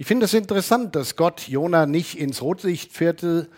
Ich 0.00 0.06
finde 0.06 0.26
es 0.26 0.34
interessant, 0.34 0.94
dass 0.94 1.16
Gott 1.16 1.48
Jona 1.48 1.84
nicht 1.84 2.16
ins 2.16 2.40
Rotlichtviertel 2.40 3.48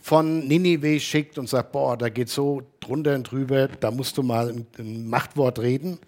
von 0.00 0.46
Ninive 0.46 0.98
schickt 1.00 1.38
und 1.38 1.48
sagt, 1.48 1.72
boah, 1.72 1.96
da 1.96 2.08
geht 2.08 2.28
so 2.28 2.62
drunter 2.80 3.14
und 3.14 3.30
drüber, 3.30 3.68
da 3.68 3.90
musst 3.90 4.16
du 4.16 4.22
mal 4.22 4.54
ein, 4.78 5.08
Machtwort 5.08 5.58
reden. 5.58 5.98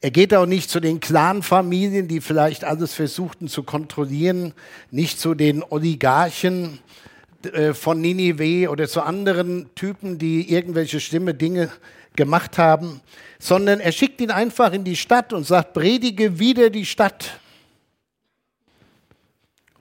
Er 0.00 0.10
geht 0.10 0.32
auch 0.32 0.46
nicht 0.46 0.70
zu 0.70 0.78
den 0.78 1.00
Clanfamilien, 1.00 2.06
die 2.06 2.20
vielleicht 2.20 2.64
alles 2.64 2.94
versuchten 2.94 3.48
zu 3.48 3.64
kontrollieren, 3.64 4.54
nicht 4.90 5.18
zu 5.18 5.34
den 5.34 5.64
Oligarchen 5.68 6.78
äh, 7.52 7.74
von 7.74 8.00
Ninive 8.00 8.70
oder 8.70 8.88
zu 8.88 9.02
anderen 9.02 9.70
Typen, 9.74 10.18
die 10.18 10.52
irgendwelche 10.52 11.00
schlimme 11.00 11.34
Dinge 11.34 11.70
gemacht 12.14 12.58
haben, 12.58 13.00
sondern 13.38 13.80
er 13.80 13.92
schickt 13.92 14.20
ihn 14.20 14.30
einfach 14.30 14.72
in 14.72 14.84
die 14.84 14.96
Stadt 14.96 15.32
und 15.32 15.44
sagt, 15.44 15.72
predige 15.72 16.38
wieder 16.38 16.70
die 16.70 16.86
Stadt. 16.86 17.40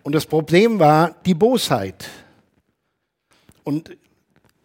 Und 0.03 0.13
das 0.13 0.25
Problem 0.25 0.79
war 0.79 1.15
die 1.25 1.33
Bosheit. 1.33 2.09
Und 3.67 3.97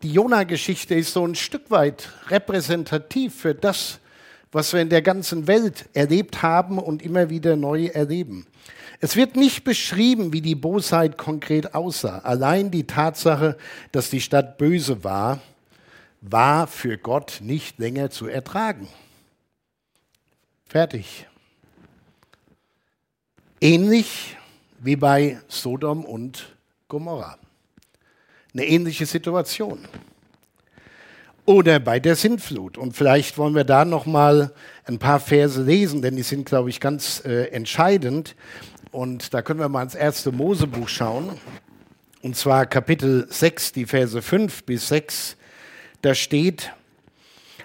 die 0.05 0.13
Jona-Geschichte 0.13 0.95
ist 0.95 1.13
so 1.13 1.27
ein 1.27 1.35
Stück 1.35 1.73
weit 1.73 2.09
repräsentativ 2.29 3.35
für 3.35 3.53
das, 3.53 3.99
was 4.53 4.73
wir 4.73 4.81
in 4.81 4.91
der 4.91 5.03
ganzen 5.03 5.49
Welt 5.49 5.89
erlebt 5.93 6.43
haben 6.43 6.79
und 6.79 7.03
immer 7.03 7.29
wieder 7.29 7.57
neu 7.57 7.87
erleben. 7.87 8.47
Es 9.01 9.17
wird 9.17 9.35
nicht 9.35 9.65
beschrieben, 9.65 10.33
wie 10.33 10.41
die 10.41 10.55
Bosheit 10.55 11.19
konkret 11.19 11.75
aussah. 11.75 12.21
Allein 12.21 12.71
die 12.71 12.87
Tatsache, 12.87 13.59
dass 13.91 14.09
die 14.09 14.21
Stadt 14.21 14.57
böse 14.57 15.03
war, 15.03 15.41
war 16.21 16.69
für 16.69 16.97
Gott 16.97 17.41
nicht 17.43 17.81
länger 17.81 18.11
zu 18.11 18.29
ertragen. 18.29 18.87
Fertig. 20.69 21.27
Ähnlich 23.61 24.37
wie 24.79 24.95
bei 24.95 25.41
Sodom 25.49 26.05
und 26.05 26.55
Gomorrah 26.87 27.42
eine 28.55 28.67
ähnliche 28.67 29.07
Situation. 29.07 29.87
Oder 31.45 31.81
bei 31.81 31.99
der 31.99 32.15
Sintflut. 32.15 32.79
Und 32.79 32.97
vielleicht 32.97 33.37
wollen 33.37 33.55
wir 33.55 33.65
da 33.65 33.85
noch 33.85 34.07
mal 34.07 34.53
ein 34.85 34.99
paar 34.99 35.19
Verse 35.19 35.61
lesen, 35.61 36.03
denn 36.03 36.17
die 36.17 36.23
sind, 36.23 36.47
glaube 36.47 36.71
ich, 36.71 36.81
ganz 36.81 37.23
äh, 37.25 37.47
entscheidend. 37.47 38.37
Und 38.93 39.35
da 39.35 39.43
können 39.43 39.59
wir 39.59 39.69
mal 39.69 39.83
ins 39.83 39.95
erste 39.95 40.31
Mosebuch 40.31 40.89
schauen. 40.89 41.31
Und 42.23 42.37
zwar 42.37 42.67
Kapitel 42.67 43.27
6, 43.29 43.73
die 43.73 43.87
Verse 43.87 44.23
5 44.23 44.65
bis 44.65 44.89
6. 44.89 45.37
Da 46.03 46.15
steht, 46.15 46.73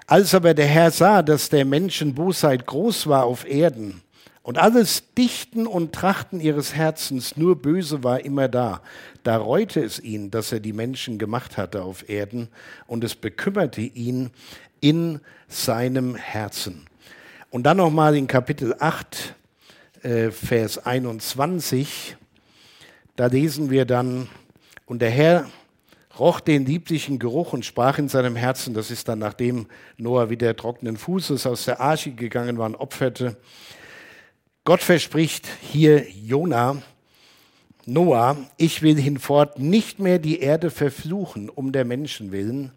als 0.08 0.34
aber 0.34 0.54
der 0.54 0.66
Herr 0.66 0.90
sah, 0.90 1.22
dass 1.22 1.50
der 1.50 1.66
Menschen 1.66 2.16
Bosheit 2.16 2.66
groß 2.66 3.08
war 3.08 3.26
auf 3.26 3.48
Erden 3.48 4.02
und 4.48 4.58
alles 4.58 5.04
Dichten 5.14 5.68
und 5.68 5.92
Trachten 5.94 6.40
ihres 6.40 6.74
Herzens 6.74 7.36
nur 7.36 7.62
böse 7.62 8.06
war 8.06 8.24
immer 8.24 8.48
da, 8.48 8.82
da 9.24 9.36
reute 9.36 9.84
es 9.84 10.00
ihn, 10.00 10.32
dass 10.32 10.54
er 10.54 10.62
die 10.62 10.72
Menschen 10.72 11.18
gemacht 11.18 11.58
hatte 11.58 11.84
auf 11.84 12.08
Erden 12.08 12.48
und 12.86 13.04
es 13.04 13.14
bekümmerte 13.14 13.82
ihn 13.82 14.30
in 14.80 15.20
seinem 15.50 16.16
Herzen. 16.16 16.86
Und 17.50 17.64
dann 17.64 17.76
nochmal 17.76 18.16
in 18.16 18.28
Kapitel 18.28 18.74
8, 18.80 19.36
äh, 20.04 20.32
Vers 20.32 20.78
21, 20.78 22.16
da 23.18 23.26
lesen 23.26 23.70
wir 23.70 23.84
dann, 23.84 24.30
und 24.86 25.02
der 25.02 25.12
Herr 25.12 25.50
roch 26.18 26.40
den 26.40 26.66
lieblichen 26.66 27.20
Geruch 27.20 27.52
und 27.52 27.66
sprach 27.66 27.98
in 27.98 28.08
seinem 28.08 28.38
Herzen, 28.38 28.74
das 28.74 28.92
ist 28.92 29.10
dann 29.10 29.20
nachdem 29.20 29.68
Noah 29.98 30.30
wieder 30.30 30.56
trockenen 30.56 30.96
Fußes 30.96 31.46
aus 31.46 31.66
der 31.66 31.82
Arche 31.82 32.12
gegangen 32.12 32.58
war 32.58 32.68
und 32.68 32.76
opferte. 32.76 33.36
Gott 34.68 34.84
verspricht 34.84 35.48
hier 35.62 36.10
Jona, 36.10 36.82
Noah, 37.86 38.36
ich 38.58 38.82
will 38.82 39.00
hinfort 39.00 39.60
nicht 39.60 40.00
mehr 40.00 40.20
die 40.20 40.42
Erde 40.42 40.72
verfluchen 40.72 41.50
um 41.50 41.72
der 41.72 41.86
Menschen 41.86 42.34
willen, 42.34 42.74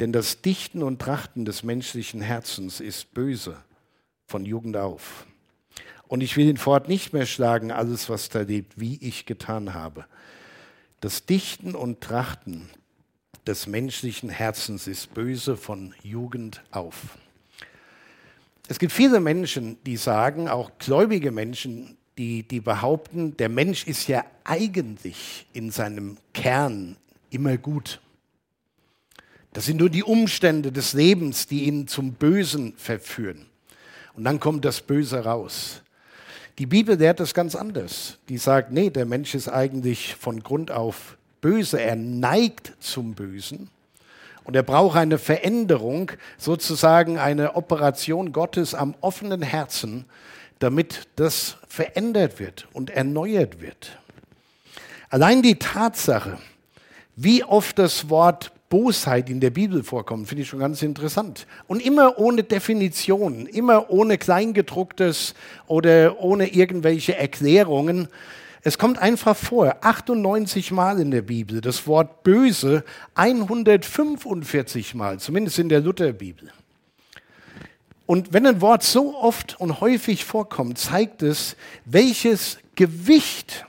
denn 0.00 0.12
das 0.12 0.42
Dichten 0.42 0.82
und 0.82 1.00
Trachten 1.00 1.44
des 1.44 1.62
menschlichen 1.62 2.20
Herzens 2.20 2.80
ist 2.80 3.14
böse 3.14 3.56
von 4.26 4.44
Jugend 4.44 4.76
auf. 4.78 5.26
Und 6.08 6.22
ich 6.22 6.36
will 6.36 6.46
hinfort 6.46 6.88
nicht 6.88 7.12
mehr 7.12 7.24
schlagen 7.24 7.70
alles, 7.70 8.10
was 8.10 8.30
da 8.30 8.40
lebt, 8.40 8.80
wie 8.80 8.96
ich 9.00 9.24
getan 9.24 9.74
habe. 9.74 10.06
Das 10.98 11.24
Dichten 11.24 11.76
und 11.76 12.00
Trachten 12.00 12.68
des 13.46 13.68
menschlichen 13.68 14.28
Herzens 14.28 14.88
ist 14.88 15.14
böse 15.14 15.56
von 15.56 15.94
Jugend 16.02 16.64
auf. 16.72 17.16
Es 18.70 18.78
gibt 18.78 18.92
viele 18.92 19.18
Menschen, 19.18 19.78
die 19.84 19.96
sagen, 19.96 20.46
auch 20.46 20.72
gläubige 20.78 21.30
Menschen, 21.30 21.96
die, 22.18 22.42
die 22.42 22.60
behaupten, 22.60 23.34
der 23.38 23.48
Mensch 23.48 23.86
ist 23.86 24.08
ja 24.08 24.24
eigentlich 24.44 25.46
in 25.54 25.70
seinem 25.70 26.18
Kern 26.34 26.96
immer 27.30 27.56
gut. 27.56 28.00
Das 29.54 29.64
sind 29.64 29.78
nur 29.78 29.88
die 29.88 30.02
Umstände 30.02 30.70
des 30.70 30.92
Lebens, 30.92 31.46
die 31.46 31.64
ihn 31.64 31.88
zum 31.88 32.12
Bösen 32.12 32.74
verführen. 32.76 33.46
Und 34.14 34.24
dann 34.24 34.38
kommt 34.38 34.66
das 34.66 34.82
Böse 34.82 35.24
raus. 35.24 35.82
Die 36.58 36.66
Bibel 36.66 36.96
lehrt 36.96 37.20
das 37.20 37.32
ganz 37.32 37.54
anders. 37.54 38.18
Die 38.28 38.36
sagt, 38.36 38.70
nee, 38.70 38.90
der 38.90 39.06
Mensch 39.06 39.34
ist 39.34 39.48
eigentlich 39.48 40.14
von 40.16 40.42
Grund 40.42 40.70
auf 40.70 41.16
böse, 41.40 41.80
er 41.80 41.96
neigt 41.96 42.74
zum 42.80 43.14
Bösen 43.14 43.70
und 44.48 44.56
er 44.56 44.62
braucht 44.62 44.96
eine 44.96 45.18
Veränderung, 45.18 46.10
sozusagen 46.38 47.18
eine 47.18 47.54
Operation 47.54 48.32
Gottes 48.32 48.74
am 48.74 48.94
offenen 49.02 49.42
Herzen, 49.42 50.06
damit 50.58 51.06
das 51.16 51.58
verändert 51.68 52.40
wird 52.40 52.66
und 52.72 52.88
erneuert 52.88 53.60
wird. 53.60 53.98
Allein 55.10 55.42
die 55.42 55.56
Tatsache, 55.58 56.38
wie 57.14 57.44
oft 57.44 57.78
das 57.78 58.08
Wort 58.08 58.50
Bosheit 58.70 59.28
in 59.28 59.40
der 59.40 59.50
Bibel 59.50 59.82
vorkommt, 59.82 60.28
finde 60.28 60.44
ich 60.44 60.48
schon 60.48 60.60
ganz 60.60 60.80
interessant. 60.80 61.46
Und 61.66 61.84
immer 61.84 62.18
ohne 62.18 62.42
Definition, 62.42 63.44
immer 63.44 63.90
ohne 63.90 64.16
Kleingedrucktes 64.16 65.34
oder 65.66 66.20
ohne 66.20 66.48
irgendwelche 66.48 67.18
Erklärungen, 67.18 68.08
es 68.62 68.78
kommt 68.78 68.98
einfach 68.98 69.36
vor, 69.36 69.76
98 69.82 70.72
Mal 70.72 71.00
in 71.00 71.10
der 71.10 71.22
Bibel, 71.22 71.60
das 71.60 71.86
Wort 71.86 72.22
böse 72.22 72.84
145 73.14 74.94
Mal, 74.94 75.20
zumindest 75.20 75.58
in 75.58 75.68
der 75.68 75.80
Lutherbibel. 75.80 76.50
Und 78.06 78.32
wenn 78.32 78.46
ein 78.46 78.60
Wort 78.60 78.82
so 78.82 79.16
oft 79.16 79.60
und 79.60 79.80
häufig 79.80 80.24
vorkommt, 80.24 80.78
zeigt 80.78 81.22
es, 81.22 81.56
welches 81.84 82.58
Gewicht 82.74 83.66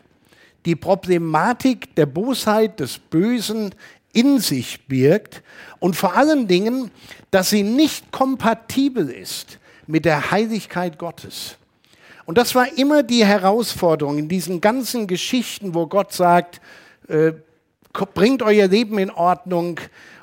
die 0.65 0.75
Problematik 0.75 1.93
der 1.95 2.06
Bosheit, 2.06 2.80
des 2.80 2.99
Bösen 2.99 3.75
in 4.13 4.39
sich 4.39 4.88
birgt 4.88 5.43
und 5.80 5.95
vor 5.95 6.15
allen 6.15 6.47
Dingen, 6.47 6.91
dass 7.32 7.49
sie 7.49 7.63
nicht 7.63 8.12
kompatibel 8.12 9.10
ist 9.10 9.60
mit 9.88 10.06
der 10.06 10.32
Heiligkeit 10.32 10.97
Gottes. 10.97 11.58
Und 12.30 12.38
das 12.38 12.54
war 12.54 12.72
immer 12.78 13.02
die 13.02 13.26
Herausforderung 13.26 14.20
in 14.20 14.30
diesen 14.30 14.62
ganzen 14.62 15.08
Geschichten, 15.08 15.74
wo 15.74 15.88
Gott 15.88 16.13
sagt, 16.13 16.62
äh, 17.08 17.32
bringt 18.13 18.44
euer 18.44 18.68
Leben 18.68 19.00
in 19.00 19.10
Ordnung 19.10 19.80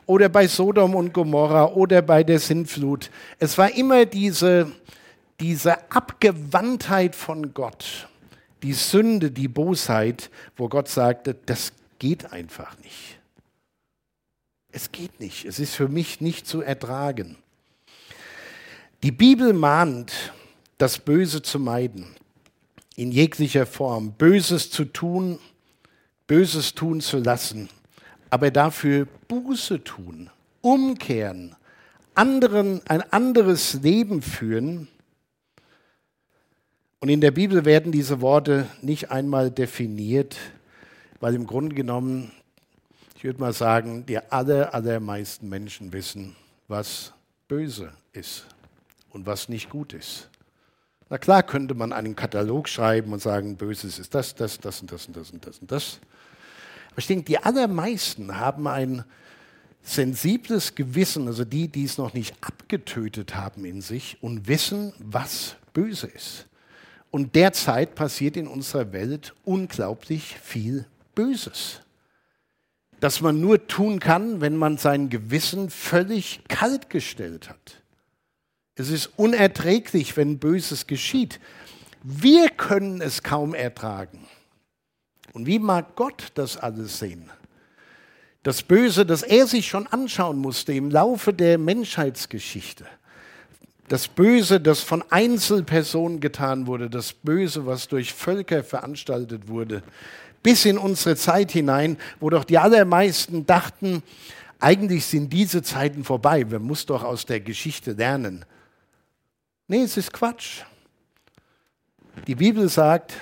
oder 0.07 0.29
bei 0.29 0.47
Sodom 0.47 0.95
und 0.95 1.13
Gomorra 1.13 1.65
oder 1.73 2.03
bei 2.03 2.23
der 2.23 2.39
Sintflut. 2.39 3.11
Es 3.41 3.59
war 3.59 3.75
immer 3.75 4.07
diese, 4.07 4.71
diese 5.41 5.91
Abgewandtheit 5.91 7.17
von 7.17 7.53
Gott, 7.53 8.07
die 8.63 8.75
Sünde, 8.75 9.33
die 9.33 9.49
Bosheit, 9.49 10.31
wo 10.57 10.69
Gott 10.69 10.87
sagte, 10.87 11.35
das 11.47 11.73
geht 11.99 12.33
einfach 12.33 12.79
nicht. 12.85 13.19
Es 14.71 14.93
geht 14.93 15.19
nicht. 15.19 15.45
Es 15.45 15.59
ist 15.59 15.75
für 15.75 15.89
mich 15.89 16.21
nicht 16.21 16.47
zu 16.47 16.63
ertragen. 16.63 17.37
Die 19.03 19.11
Bibel 19.11 19.53
mahnt, 19.53 20.13
das 20.79 20.99
Böse 20.99 21.43
zu 21.43 21.59
meiden, 21.59 22.07
in 22.97 23.13
jeglicher 23.13 23.67
Form, 23.67 24.13
Böses 24.13 24.71
zu 24.71 24.85
tun, 24.85 25.39
Böses 26.27 26.75
tun 26.75 27.01
zu 27.01 27.19
lassen, 27.19 27.69
aber 28.31 28.51
dafür 28.51 29.07
Buße 29.29 29.85
tun, 29.85 30.31
umkehren, 30.61 31.55
anderen 32.15 32.81
ein 32.89 33.03
anderes 33.13 33.75
Leben 33.75 34.23
führen. 34.23 34.89
Und 37.01 37.09
in 37.09 37.21
der 37.21 37.31
Bibel 37.31 37.65
werden 37.65 37.93
diese 37.93 38.21
Worte 38.21 38.67
nicht 38.83 39.11
einmal 39.11 39.51
definiert, 39.51 40.37
weil 41.21 41.35
im 41.35 41.47
Grunde 41.47 41.75
genommen, 41.75 42.33
ich 43.17 43.25
würde 43.25 43.41
mal 43.41 43.53
sagen, 43.53 44.05
die 44.07 44.19
aller, 44.19 44.75
allermeisten 44.75 45.49
Menschen 45.49 45.93
wissen, 45.93 46.35
was 46.69 47.13
böse 47.49 47.93
ist 48.13 48.47
und 49.11 49.27
was 49.27 49.49
nicht 49.49 49.71
gut 49.71 49.93
ist. 49.93 50.29
Na 51.09 51.19
klar 51.19 51.43
könnte 51.45 51.75
man 51.75 51.93
einen 51.93 52.17
Katalog 52.17 52.69
schreiben 52.69 53.13
und 53.13 53.23
sagen, 53.23 53.57
Böses 53.57 53.99
ist 53.99 54.15
das, 54.15 54.35
das, 54.35 54.59
das 54.59 54.81
und 54.81 54.91
das 54.91 55.07
und 55.07 55.17
das 55.17 55.31
und 55.31 55.47
das 55.47 55.59
und 55.59 55.71
das. 55.71 56.01
Aber 56.91 56.99
ich 56.99 57.07
denke, 57.07 57.25
die 57.25 57.39
allermeisten 57.39 58.39
haben 58.39 58.67
ein 58.67 59.05
sensibles 59.83 60.75
Gewissen, 60.75 61.29
also 61.29 61.45
die, 61.45 61.69
die 61.69 61.85
es 61.85 61.97
noch 61.97 62.13
nicht 62.13 62.35
abgetötet 62.41 63.37
haben 63.37 63.65
in 63.65 63.81
sich 63.83 64.19
und 64.21 64.49
wissen, 64.49 64.93
was 64.99 65.57
böse 65.73 66.09
ist. 66.09 66.47
Und 67.13 67.37
derzeit 67.37 67.95
passiert 67.95 68.37
in 68.37 68.49
unserer 68.49 68.93
Welt 68.93 69.35
unglaublich 69.45 70.37
viel 70.43 70.87
Böses. 71.15 71.83
Das 72.99 73.21
man 73.21 73.41
nur 73.41 73.69
tun 73.69 74.01
kann, 74.01 74.41
wenn 74.41 74.57
man 74.57 74.77
sein 74.77 75.09
Gewissen 75.09 75.71
völlig 75.71 76.41
kalt 76.49 76.91
gestellt 76.91 77.49
hat. 77.49 77.83
Es 78.77 78.91
ist 78.91 79.11
unerträglich, 79.17 80.17
wenn 80.17 80.39
Böses 80.39 80.87
geschieht. 80.87 81.41
Wir 82.03 82.51
können 82.51 83.01
es 83.01 83.23
kaum 83.23 83.55
ertragen. 83.55 84.27
Und 85.33 85.47
wie 85.47 85.59
mag 85.59 85.97
Gott 85.97 86.29
das 86.35 86.57
alles 86.57 86.99
sehen? 86.99 87.31
Das 88.43 88.63
Böse, 88.63 89.05
das 89.05 89.23
er 89.23 89.47
sich 89.47 89.67
schon 89.67 89.87
anschauen 89.89 90.39
musste 90.39 90.73
im 90.73 90.91
Laufe 90.91 91.33
der 91.33 91.59
Menschheitsgeschichte. 91.59 92.87
Das 93.89 94.09
Böse, 94.09 94.61
das 94.61 94.81
von 94.81 95.03
Einzelpersonen 95.11 96.21
getan 96.21 96.67
wurde, 96.67 96.91
das 96.91 97.13
Böse, 97.13 97.67
was 97.67 97.89
durch 97.89 98.13
Völker 98.13 98.63
veranstaltet 98.63 99.49
wurde, 99.49 99.83
bis 100.43 100.65
in 100.65 100.79
unsere 100.79 101.17
Zeit 101.17 101.51
hinein, 101.51 101.97
wo 102.21 102.31
doch 102.31 102.45
die 102.45 102.59
allermeisten 102.59 103.47
dachten, 103.47 104.03
eigentlich 104.61 105.07
sind 105.07 105.33
diese 105.33 105.63
Zeiten 105.63 106.05
vorbei, 106.05 106.51
wir 106.51 106.59
muss 106.59 106.87
doch 106.87 107.03
aus 107.03 107.27
der 107.27 107.41
Geschichte 107.41 107.93
lernen. 107.93 108.45
Nee, 109.69 109.83
es 109.83 109.97
ist 109.97 110.13
Quatsch. 110.13 110.63
Die 112.27 112.35
Bibel 112.35 112.69
sagt, 112.69 113.15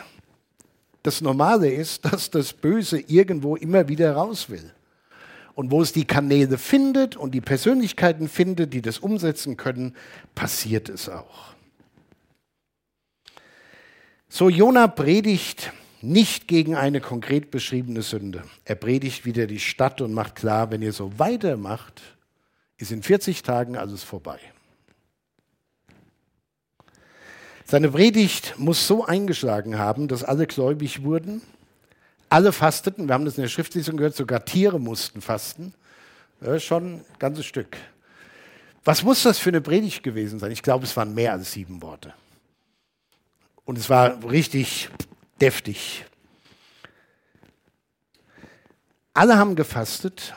das 1.02 1.20
Normale 1.20 1.70
ist, 1.70 2.04
dass 2.12 2.30
das 2.30 2.52
Böse 2.52 3.00
irgendwo 3.00 3.56
immer 3.56 3.88
wieder 3.88 4.14
raus 4.14 4.50
will. 4.50 4.72
Und 5.54 5.70
wo 5.70 5.82
es 5.82 5.92
die 5.92 6.04
Kanäle 6.04 6.58
findet 6.58 7.16
und 7.16 7.32
die 7.32 7.40
Persönlichkeiten 7.40 8.28
findet, 8.28 8.72
die 8.74 8.82
das 8.82 8.98
umsetzen 8.98 9.56
können, 9.56 9.94
passiert 10.34 10.88
es 10.88 11.08
auch. 11.08 11.54
So, 14.28 14.48
Jona 14.48 14.88
predigt 14.88 15.72
nicht 16.02 16.48
gegen 16.48 16.74
eine 16.74 17.00
konkret 17.00 17.52
beschriebene 17.52 18.02
Sünde. 18.02 18.42
Er 18.64 18.74
predigt 18.74 19.24
wieder 19.24 19.46
die 19.46 19.60
Stadt 19.60 20.00
und 20.00 20.12
macht 20.12 20.34
klar, 20.34 20.72
wenn 20.72 20.82
ihr 20.82 20.92
so 20.92 21.18
weitermacht, 21.18 22.02
ist 22.76 22.90
in 22.90 23.02
40 23.02 23.42
Tagen 23.42 23.76
alles 23.76 24.02
vorbei. 24.02 24.40
Seine 27.66 27.90
Predigt 27.90 28.58
muss 28.58 28.86
so 28.86 29.04
eingeschlagen 29.04 29.78
haben, 29.78 30.08
dass 30.08 30.22
alle 30.22 30.46
gläubig 30.46 31.02
wurden, 31.02 31.42
Alle 32.34 32.50
fasteten, 32.52 33.06
wir 33.06 33.14
haben 33.14 33.24
das 33.24 33.36
in 33.36 33.42
der 33.42 33.48
Schriftlesung 33.48 33.96
gehört, 33.96 34.16
sogar 34.16 34.44
Tiere 34.44 34.80
mussten 34.80 35.20
fasten. 35.20 35.72
Ja, 36.40 36.58
schon 36.58 36.96
ein 36.96 37.04
ganzes 37.20 37.46
Stück. 37.46 37.76
Was 38.84 39.04
muss 39.04 39.22
das 39.22 39.38
für 39.38 39.50
eine 39.50 39.60
Predigt 39.60 40.02
gewesen 40.02 40.40
sein? 40.40 40.50
Ich 40.50 40.64
glaube, 40.64 40.84
es 40.84 40.96
waren 40.96 41.14
mehr 41.14 41.32
als 41.32 41.52
sieben 41.52 41.80
Worte. 41.80 42.12
Und 43.64 43.78
es 43.78 43.88
war 43.88 44.28
richtig 44.28 44.90
deftig. 45.40 46.04
Alle 49.12 49.38
haben 49.38 49.54
gefastet. 49.54 50.34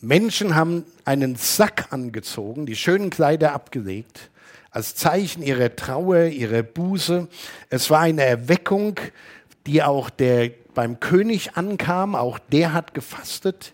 Menschen 0.00 0.56
haben 0.56 0.84
einen 1.04 1.36
Sack 1.36 1.92
angezogen, 1.92 2.66
die 2.66 2.74
schönen 2.74 3.10
Kleider 3.10 3.52
abgelegt, 3.52 4.30
als 4.78 4.94
Zeichen 4.94 5.42
ihrer 5.42 5.74
Trauer, 5.74 6.26
ihrer 6.26 6.62
Buße. 6.62 7.26
Es 7.68 7.90
war 7.90 7.98
eine 7.98 8.24
Erweckung, 8.24 8.94
die 9.66 9.82
auch 9.82 10.08
der 10.08 10.52
beim 10.72 11.00
König 11.00 11.56
ankam. 11.56 12.14
Auch 12.14 12.38
der 12.38 12.74
hat 12.74 12.94
gefastet 12.94 13.72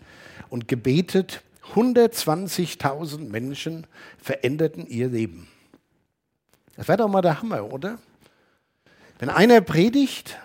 und 0.49 0.67
gebetet. 0.67 1.43
120.000 1.75 3.29
Menschen 3.29 3.85
veränderten 4.17 4.87
ihr 4.87 5.09
Leben. 5.09 5.47
Das 6.75 6.87
wäre 6.87 6.97
doch 6.97 7.07
mal 7.07 7.21
der 7.21 7.39
Hammer, 7.39 7.71
oder? 7.71 7.99
Wenn 9.19 9.29
einer 9.29 9.61
predigt 9.61 10.39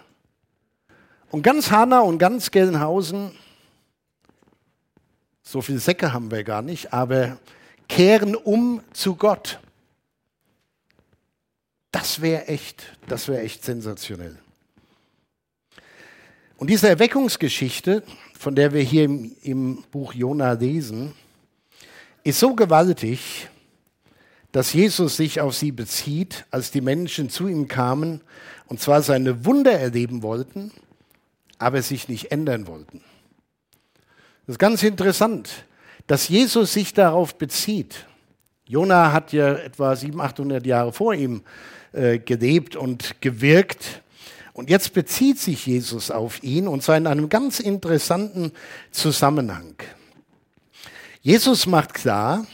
und 1.30 1.40
ganz 1.40 1.70
Hanau 1.70 2.04
und 2.04 2.18
ganz 2.18 2.50
Gelnhausen, 2.50 3.30
so 5.42 5.62
viele 5.62 5.78
Säcke 5.78 6.12
haben 6.12 6.30
wir 6.30 6.44
gar 6.44 6.60
nicht, 6.60 6.92
aber 6.92 7.38
kehren 7.88 8.34
um 8.34 8.82
zu 8.92 9.14
Gott. 9.14 9.58
Das 11.90 12.20
wäre 12.20 12.46
echt, 12.46 12.96
das 13.08 13.28
wäre 13.28 13.42
echt 13.42 13.64
sensationell. 13.64 14.36
Und 16.56 16.68
diese 16.68 16.88
Erweckungsgeschichte, 16.88 18.02
von 18.38 18.54
der 18.54 18.72
wir 18.72 18.82
hier 18.82 19.04
im, 19.04 19.34
im 19.42 19.84
Buch 19.90 20.12
Jona 20.12 20.52
lesen, 20.52 21.14
ist 22.22 22.38
so 22.38 22.54
gewaltig, 22.54 23.48
dass 24.52 24.72
Jesus 24.72 25.16
sich 25.16 25.40
auf 25.40 25.54
sie 25.54 25.72
bezieht, 25.72 26.44
als 26.50 26.70
die 26.70 26.80
Menschen 26.80 27.30
zu 27.30 27.48
ihm 27.48 27.68
kamen 27.68 28.20
und 28.66 28.80
zwar 28.80 29.02
seine 29.02 29.44
Wunder 29.44 29.72
erleben 29.72 30.22
wollten, 30.22 30.72
aber 31.58 31.82
sich 31.82 32.08
nicht 32.08 32.32
ändern 32.32 32.66
wollten. 32.66 33.02
Das 34.46 34.54
ist 34.54 34.58
ganz 34.58 34.82
interessant, 34.82 35.64
dass 36.06 36.28
Jesus 36.28 36.72
sich 36.72 36.92
darauf 36.92 37.36
bezieht. 37.36 38.06
Jona 38.66 39.12
hat 39.12 39.32
ja 39.32 39.54
etwa 39.54 39.94
700, 39.94 40.32
800 40.32 40.66
Jahre 40.66 40.92
vor 40.92 41.14
ihm 41.14 41.42
äh, 41.92 42.18
gelebt 42.18 42.76
und 42.76 43.20
gewirkt. 43.20 44.02
Und 44.52 44.70
jetzt 44.70 44.92
bezieht 44.92 45.38
sich 45.38 45.66
Jesus 45.66 46.10
auf 46.10 46.42
ihn 46.42 46.68
und 46.68 46.82
zwar 46.82 46.96
in 46.96 47.06
einem 47.06 47.28
ganz 47.28 47.60
interessanten 47.60 48.52
Zusammenhang. 48.90 49.74
Jesus 51.22 51.66
macht 51.66 51.94
klar, 51.94 52.46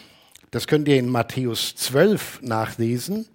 das 0.51 0.67
könnt 0.67 0.89
ihr 0.89 0.99
in 0.99 1.09
Matthäus 1.09 1.75
12 1.77 2.43
nachlesen, 2.43 3.27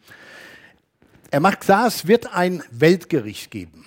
er 1.31 1.39
macht 1.39 1.61
klar, 1.61 1.87
es 1.87 2.07
wird 2.07 2.33
ein 2.33 2.61
Weltgericht 2.71 3.51
geben. 3.51 3.85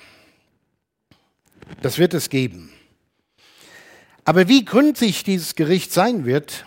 Das 1.83 1.99
wird 1.99 2.15
es 2.15 2.31
geben. 2.31 2.73
Aber 4.25 4.49
wie 4.49 4.65
gründlich 4.65 5.25
dieses 5.25 5.55
Gericht 5.55 5.93
sein 5.93 6.25
wird, 6.25 6.65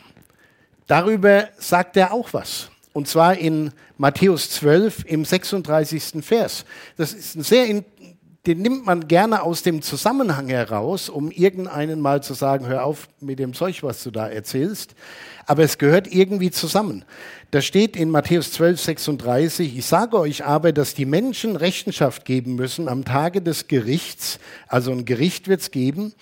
darüber 0.85 1.49
sagt 1.57 1.97
er 1.97 2.13
auch 2.13 2.33
was. 2.33 2.69
Und 2.97 3.07
zwar 3.07 3.37
in 3.37 3.73
Matthäus 3.99 4.49
12 4.49 5.05
im 5.05 5.23
36. 5.23 6.25
Vers. 6.25 6.65
Das 6.95 7.13
ist 7.13 7.35
ein 7.35 7.43
sehr 7.43 7.83
den 8.47 8.61
nimmt 8.63 8.87
man 8.87 9.07
gerne 9.07 9.43
aus 9.43 9.61
dem 9.61 9.83
Zusammenhang 9.83 10.47
heraus, 10.47 11.07
um 11.07 11.29
irgendeinen 11.29 12.01
mal 12.01 12.23
zu 12.23 12.33
sagen, 12.33 12.65
hör 12.65 12.85
auf 12.85 13.07
mit 13.19 13.37
dem 13.37 13.53
Zeug, 13.53 13.83
was 13.83 14.03
du 14.03 14.09
da 14.09 14.27
erzählst. 14.27 14.95
Aber 15.45 15.61
es 15.61 15.77
gehört 15.77 16.11
irgendwie 16.11 16.49
zusammen. 16.49 17.05
Da 17.51 17.61
steht 17.61 17.95
in 17.95 18.09
Matthäus 18.09 18.51
12, 18.53 18.81
36, 18.81 19.77
ich 19.77 19.85
sage 19.85 20.17
euch 20.17 20.43
aber, 20.43 20.71
dass 20.71 20.95
die 20.95 21.05
Menschen 21.05 21.55
Rechenschaft 21.55 22.25
geben 22.25 22.55
müssen 22.55 22.87
am 22.87 23.05
Tage 23.05 23.43
des 23.43 23.67
Gerichts, 23.67 24.39
also 24.67 24.91
ein 24.91 25.05
Gericht 25.05 25.47
wird 25.47 25.61
es 25.61 25.69
geben, 25.69 26.13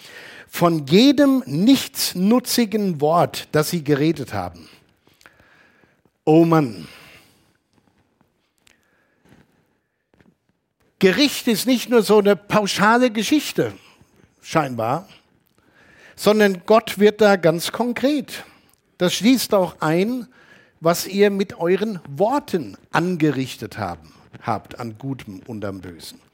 von 0.49 0.88
jedem 0.88 1.41
nichtsnutzigen 1.45 2.99
Wort, 2.99 3.47
das 3.53 3.69
sie 3.69 3.83
geredet 3.83 4.33
haben. 4.33 4.67
Oh 6.27 6.43
Mann, 6.43 6.88
Gericht 10.97 11.47
ist 11.47 11.67
nicht 11.67 11.88
nur 11.89 12.01
so 12.01 12.17
eine 12.17 12.35
pauschale 12.35 13.11
Geschichte, 13.11 13.73
scheinbar, 14.41 15.07
sondern 16.15 16.63
Gott 16.65 16.97
wird 16.97 17.21
da 17.21 17.35
ganz 17.35 17.71
konkret. 17.71 18.43
Das 18.97 19.13
schließt 19.13 19.53
auch 19.53 19.75
ein, 19.81 20.27
was 20.79 21.05
ihr 21.05 21.29
mit 21.29 21.59
euren 21.59 21.99
Worten 22.07 22.75
angerichtet 22.91 23.77
haben, 23.77 24.11
habt 24.41 24.79
an 24.79 24.97
Gutem 24.97 25.41
und 25.45 25.63
am 25.63 25.79
Bösen. 25.79 26.24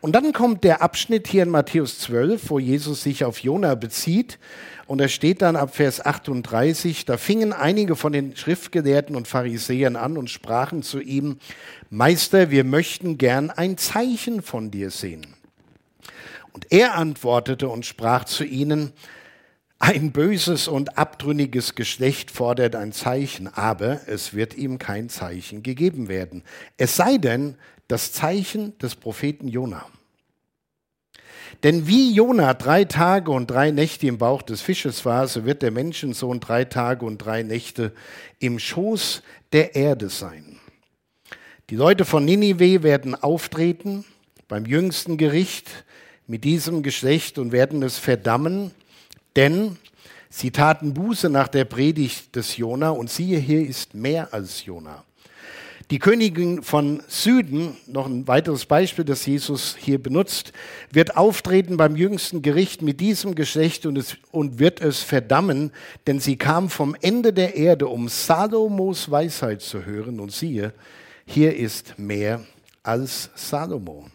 Und 0.00 0.14
dann 0.14 0.32
kommt 0.32 0.64
der 0.64 0.82
Abschnitt 0.82 1.28
hier 1.28 1.42
in 1.42 1.50
Matthäus 1.50 1.98
12, 2.00 2.50
wo 2.50 2.58
Jesus 2.58 3.02
sich 3.02 3.24
auf 3.24 3.38
Jona 3.38 3.74
bezieht. 3.74 4.38
Und 4.86 5.00
er 5.00 5.08
steht 5.08 5.42
dann 5.42 5.56
ab 5.56 5.74
Vers 5.74 6.04
38, 6.04 7.06
da 7.06 7.16
fingen 7.16 7.52
einige 7.52 7.96
von 7.96 8.12
den 8.12 8.36
Schriftgelehrten 8.36 9.16
und 9.16 9.26
Pharisäern 9.26 9.96
an 9.96 10.18
und 10.18 10.28
sprachen 10.28 10.82
zu 10.82 11.00
ihm, 11.00 11.38
Meister, 11.88 12.50
wir 12.50 12.64
möchten 12.64 13.16
gern 13.16 13.50
ein 13.50 13.78
Zeichen 13.78 14.42
von 14.42 14.70
dir 14.70 14.90
sehen. 14.90 15.26
Und 16.52 16.70
er 16.70 16.94
antwortete 16.94 17.68
und 17.68 17.86
sprach 17.86 18.24
zu 18.24 18.44
ihnen, 18.44 18.92
ein 19.80 20.12
böses 20.12 20.66
und 20.68 20.96
abtrünniges 20.96 21.74
Geschlecht 21.74 22.30
fordert 22.30 22.76
ein 22.76 22.92
Zeichen, 22.92 23.48
aber 23.48 24.00
es 24.06 24.32
wird 24.32 24.54
ihm 24.54 24.78
kein 24.78 25.08
Zeichen 25.08 25.62
gegeben 25.62 26.08
werden. 26.08 26.42
Es 26.78 26.96
sei 26.96 27.18
denn 27.18 27.56
das 27.88 28.12
Zeichen 28.12 28.76
des 28.78 28.94
Propheten 28.94 29.48
Jona. 29.48 29.86
Denn 31.62 31.86
wie 31.86 32.12
Jona 32.12 32.54
drei 32.54 32.84
Tage 32.84 33.30
und 33.30 33.50
drei 33.50 33.70
Nächte 33.70 34.06
im 34.06 34.18
Bauch 34.18 34.42
des 34.42 34.60
Fisches 34.60 35.04
war, 35.04 35.28
so 35.28 35.44
wird 35.44 35.62
der 35.62 35.70
Menschensohn 35.70 36.40
drei 36.40 36.64
Tage 36.64 37.04
und 37.06 37.18
drei 37.18 37.42
Nächte 37.42 37.92
im 38.38 38.58
Schoß 38.58 39.22
der 39.52 39.74
Erde 39.74 40.08
sein. 40.08 40.58
Die 41.70 41.76
Leute 41.76 42.04
von 42.04 42.24
Ninive 42.24 42.82
werden 42.82 43.14
auftreten 43.14 44.04
beim 44.48 44.66
jüngsten 44.66 45.16
Gericht 45.16 45.84
mit 46.26 46.44
diesem 46.44 46.82
Geschlecht 46.82 47.38
und 47.38 47.52
werden 47.52 47.82
es 47.82 47.98
verdammen, 47.98 48.72
denn 49.36 49.78
sie 50.28 50.50
taten 50.50 50.92
Buße 50.92 51.30
nach 51.30 51.48
der 51.48 51.64
Predigt 51.64 52.36
des 52.36 52.56
Jona 52.56 52.90
und 52.90 53.10
siehe, 53.10 53.38
hier 53.38 53.66
ist 53.66 53.94
mehr 53.94 54.32
als 54.34 54.64
Jona. 54.64 55.04
Die 55.90 55.98
Königin 55.98 56.62
von 56.62 57.02
Süden, 57.08 57.76
noch 57.86 58.06
ein 58.06 58.26
weiteres 58.26 58.64
Beispiel, 58.64 59.04
das 59.04 59.26
Jesus 59.26 59.76
hier 59.78 60.02
benutzt, 60.02 60.52
wird 60.90 61.16
auftreten 61.16 61.76
beim 61.76 61.94
jüngsten 61.94 62.40
Gericht 62.40 62.80
mit 62.80 63.00
diesem 63.00 63.34
Geschlecht 63.34 63.84
und, 63.84 63.98
es, 63.98 64.16
und 64.30 64.58
wird 64.58 64.80
es 64.80 65.00
verdammen, 65.00 65.72
denn 66.06 66.20
sie 66.20 66.36
kam 66.36 66.70
vom 66.70 66.96
Ende 67.02 67.34
der 67.34 67.56
Erde, 67.56 67.88
um 67.88 68.08
Salomos 68.08 69.10
Weisheit 69.10 69.60
zu 69.60 69.84
hören. 69.84 70.20
Und 70.20 70.32
siehe, 70.32 70.72
hier 71.26 71.54
ist 71.54 71.98
mehr 71.98 72.40
als 72.82 73.28
Salomo. 73.34 74.06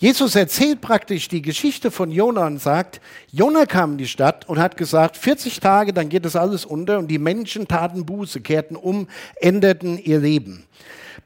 Jesus 0.00 0.34
erzählt 0.34 0.80
praktisch 0.80 1.28
die 1.28 1.42
Geschichte 1.42 1.90
von 1.90 2.10
Jona 2.10 2.46
und 2.46 2.58
sagt, 2.58 3.02
Jona 3.32 3.66
kam 3.66 3.92
in 3.92 3.98
die 3.98 4.08
Stadt 4.08 4.48
und 4.48 4.58
hat 4.58 4.78
gesagt, 4.78 5.18
40 5.18 5.60
Tage, 5.60 5.92
dann 5.92 6.08
geht 6.08 6.24
das 6.24 6.36
alles 6.36 6.64
unter 6.64 6.98
und 6.98 7.08
die 7.08 7.18
Menschen 7.18 7.68
taten 7.68 8.06
Buße, 8.06 8.40
kehrten 8.40 8.76
um, 8.76 9.08
änderten 9.36 9.98
ihr 9.98 10.18
Leben. 10.18 10.64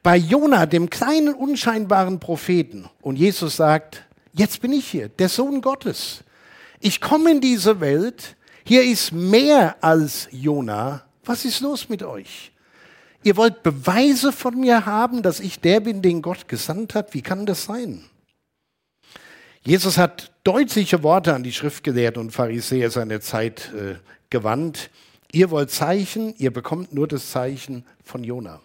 Bei 0.03 0.17
Jona, 0.17 0.65
dem 0.65 0.89
kleinen, 0.89 1.33
unscheinbaren 1.33 2.19
Propheten, 2.19 2.89
und 3.01 3.15
Jesus 3.15 3.55
sagt, 3.55 4.03
jetzt 4.33 4.59
bin 4.59 4.73
ich 4.73 4.85
hier, 4.85 5.07
der 5.07 5.29
Sohn 5.29 5.61
Gottes. 5.61 6.25
Ich 6.81 6.99
komme 6.99 7.31
in 7.31 7.39
diese 7.39 7.79
Welt, 7.79 8.35
hier 8.65 8.83
ist 8.83 9.13
mehr 9.13 9.77
als 9.79 10.27
Jona. 10.31 11.05
Was 11.23 11.45
ist 11.45 11.61
los 11.61 11.87
mit 11.87 12.03
euch? 12.03 12.51
Ihr 13.23 13.37
wollt 13.37 13.63
Beweise 13.63 14.33
von 14.33 14.59
mir 14.59 14.85
haben, 14.85 15.21
dass 15.21 15.39
ich 15.39 15.61
der 15.61 15.79
bin, 15.79 16.01
den 16.01 16.21
Gott 16.21 16.49
gesandt 16.49 16.93
hat? 16.93 17.13
Wie 17.13 17.21
kann 17.21 17.45
das 17.45 17.63
sein? 17.63 18.03
Jesus 19.67 19.97
hat 19.97 20.31
deutliche 20.43 21.01
Worte 21.01 21.33
an 21.33 21.41
die 21.41 21.51
Schriftgelehrten 21.51 22.21
und 22.21 22.29
Pharisäer 22.29 22.91
seiner 22.91 23.19
Zeit 23.19 23.73
äh, 23.73 23.95
gewandt. 24.29 24.91
Ihr 25.31 25.49
wollt 25.49 25.71
Zeichen, 25.71 26.35
ihr 26.37 26.53
bekommt 26.53 26.93
nur 26.93 27.07
das 27.07 27.31
Zeichen 27.31 27.83
von 28.03 28.23
Jona. 28.23 28.61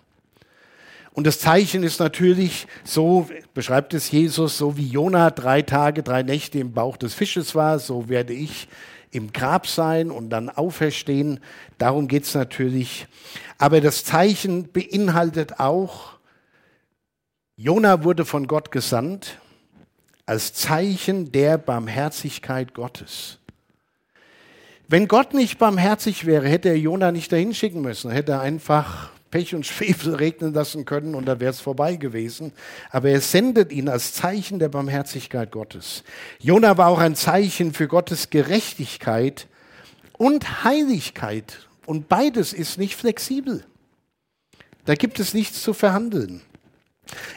Und 1.13 1.27
das 1.27 1.41
Zeichen 1.41 1.85
ist 1.85 2.01
natürlich 2.01 2.67
so, 2.85 3.31
beschreibt 3.55 3.95
es 3.95 4.11
Jesus, 4.11 4.59
so 4.59 4.77
wie 4.77 4.87
Jona 4.87 5.31
drei 5.31 5.63
Tage, 5.63 6.03
drei 6.03 6.23
Nächte 6.23 6.59
im 6.59 6.75
Bauch 6.75 6.99
des 6.99 7.15
Fisches 7.15 7.55
war, 7.55 7.79
so 7.79 8.11
werde 8.11 8.35
ich 8.35 8.69
im 9.11 9.33
Grab 9.33 9.67
sein 9.67 10.11
und 10.11 10.29
dann 10.29 10.51
auferstehen. 10.51 11.41
Darum 11.79 12.09
geht 12.09 12.25
es 12.25 12.35
natürlich. 12.35 13.07
Aber 13.57 13.81
das 13.81 14.05
Zeichen 14.05 14.71
beinhaltet 14.71 15.61
auch, 15.61 16.19
Jona 17.57 18.05
wurde 18.05 18.27
von 18.27 18.47
Gott 18.47 18.71
gesandt 18.71 19.39
als 20.31 20.55
Zeichen 20.55 21.33
der 21.33 21.59
Barmherzigkeit 21.59 22.73
Gottes. 22.73 23.39
Wenn 24.87 25.09
Gott 25.09 25.35
nicht 25.35 25.59
barmherzig 25.59 26.25
wäre, 26.25 26.47
hätte 26.47 26.69
er 26.69 26.79
Jona 26.79 27.11
nicht 27.11 27.33
dahin 27.33 27.53
schicken 27.53 27.81
müssen, 27.81 28.13
hätte 28.13 28.33
er 28.33 28.41
einfach 28.41 29.11
Pech 29.33 29.57
und 29.57 29.67
Schwefel 29.67 30.15
regnen 30.15 30.55
lassen 30.55 30.85
können 30.85 31.17
und 31.17 31.27
dann 31.27 31.41
wäre 31.41 31.51
es 31.51 31.59
vorbei 31.59 31.97
gewesen. 31.97 32.53
Aber 32.91 33.11
er 33.11 33.21
sendet 33.21 33.73
ihn 33.73 33.89
als 33.89 34.13
Zeichen 34.13 34.61
der 34.61 34.69
Barmherzigkeit 34.69 35.51
Gottes. 35.51 36.05
Jona 36.39 36.79
war 36.79 36.87
auch 36.87 37.01
ein 37.01 37.17
Zeichen 37.17 37.73
für 37.73 37.89
Gottes 37.89 38.31
Gerechtigkeit 38.31 39.49
und 40.13 40.63
Heiligkeit. 40.63 41.67
Und 41.87 42.09
beides 42.09 42.53
ist 42.53 42.79
nicht 42.79 42.95
flexibel. 42.95 43.65
Da 44.85 44.95
gibt 44.95 45.19
es 45.19 45.35
nichts 45.35 45.61
zu 45.61 45.75
verhandeln. 45.75 46.41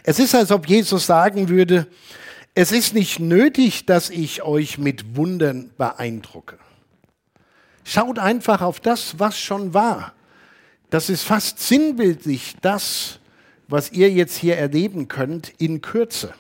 Es 0.03 0.19
ist, 0.19 0.35
als 0.35 0.51
ob 0.51 0.69
Jesus 0.69 1.07
sagen 1.07 1.49
würde, 1.49 1.87
es 2.55 2.71
ist 2.71 2.93
nicht 2.93 3.19
nötig, 3.19 3.85
dass 3.85 4.09
ich 4.09 4.43
euch 4.43 4.77
mit 4.77 5.15
Wundern 5.15 5.71
beeindrucke. 5.77 6.59
Schaut 7.83 8.19
einfach 8.19 8.61
auf 8.61 8.79
das, 8.79 9.19
was 9.19 9.37
schon 9.39 9.73
war. 9.73 10.13
Das 10.89 11.09
ist 11.09 11.23
fast 11.23 11.59
sinnbildlich 11.59 12.55
das, 12.61 13.19
was 13.67 13.91
ihr 13.91 14.11
jetzt 14.11 14.37
hier 14.37 14.57
erleben 14.57 15.07
könnt 15.07 15.49
in 15.57 15.81
Kürze. 15.81 16.33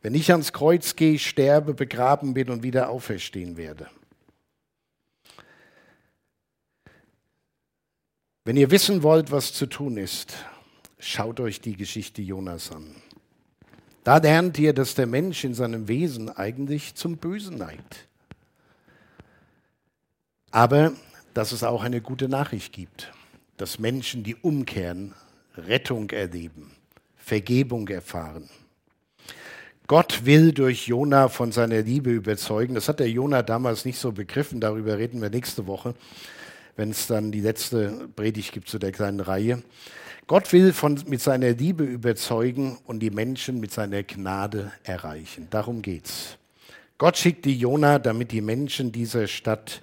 Wenn 0.00 0.14
ich 0.14 0.32
ans 0.32 0.52
Kreuz 0.52 0.96
gehe, 0.96 1.18
sterbe, 1.18 1.74
begraben 1.74 2.34
bin 2.34 2.50
und 2.50 2.62
wieder 2.62 2.88
auferstehen 2.88 3.56
werde. 3.56 3.88
Wenn 8.44 8.56
ihr 8.56 8.70
wissen 8.72 9.04
wollt, 9.04 9.30
was 9.30 9.52
zu 9.52 9.66
tun 9.66 9.96
ist, 9.98 10.34
schaut 10.98 11.38
euch 11.38 11.60
die 11.60 11.76
Geschichte 11.76 12.22
Jonas 12.22 12.72
an. 12.72 12.96
Da 14.04 14.16
lernt 14.16 14.58
ihr, 14.58 14.72
dass 14.72 14.94
der 14.94 15.06
Mensch 15.06 15.44
in 15.44 15.54
seinem 15.54 15.86
Wesen 15.86 16.28
eigentlich 16.28 16.94
zum 16.94 17.16
Bösen 17.16 17.56
neigt. 17.56 18.08
Aber 20.50 20.92
dass 21.34 21.52
es 21.52 21.62
auch 21.62 21.82
eine 21.82 22.00
gute 22.00 22.28
Nachricht 22.28 22.72
gibt, 22.72 23.12
dass 23.56 23.78
Menschen, 23.78 24.24
die 24.24 24.34
umkehren, 24.34 25.14
Rettung 25.56 26.10
erleben, 26.10 26.72
Vergebung 27.16 27.88
erfahren. 27.88 28.48
Gott 29.86 30.24
will 30.24 30.52
durch 30.52 30.88
Jona 30.88 31.28
von 31.28 31.52
seiner 31.52 31.82
Liebe 31.82 32.10
überzeugen. 32.10 32.74
Das 32.74 32.88
hat 32.88 33.00
der 33.00 33.10
Jona 33.10 33.42
damals 33.42 33.84
nicht 33.84 33.98
so 33.98 34.12
begriffen. 34.12 34.60
Darüber 34.60 34.98
reden 34.98 35.20
wir 35.20 35.30
nächste 35.30 35.66
Woche, 35.66 35.94
wenn 36.76 36.90
es 36.90 37.06
dann 37.06 37.32
die 37.32 37.40
letzte 37.40 38.08
Predigt 38.16 38.52
gibt 38.52 38.68
zu 38.68 38.78
der 38.78 38.92
kleinen 38.92 39.20
Reihe. 39.20 39.62
Gott 40.28 40.52
will 40.52 40.72
von, 40.72 41.02
mit 41.06 41.20
seiner 41.20 41.50
Liebe 41.50 41.84
überzeugen 41.84 42.78
und 42.84 43.00
die 43.00 43.10
Menschen 43.10 43.58
mit 43.60 43.72
seiner 43.72 44.02
Gnade 44.02 44.72
erreichen. 44.84 45.48
Darum 45.50 45.82
geht's. 45.82 46.38
Gott 46.96 47.16
schickt 47.16 47.44
die 47.44 47.58
Jona, 47.58 47.98
damit 47.98 48.30
die 48.30 48.40
Menschen 48.40 48.92
dieser 48.92 49.26
Stadt 49.26 49.82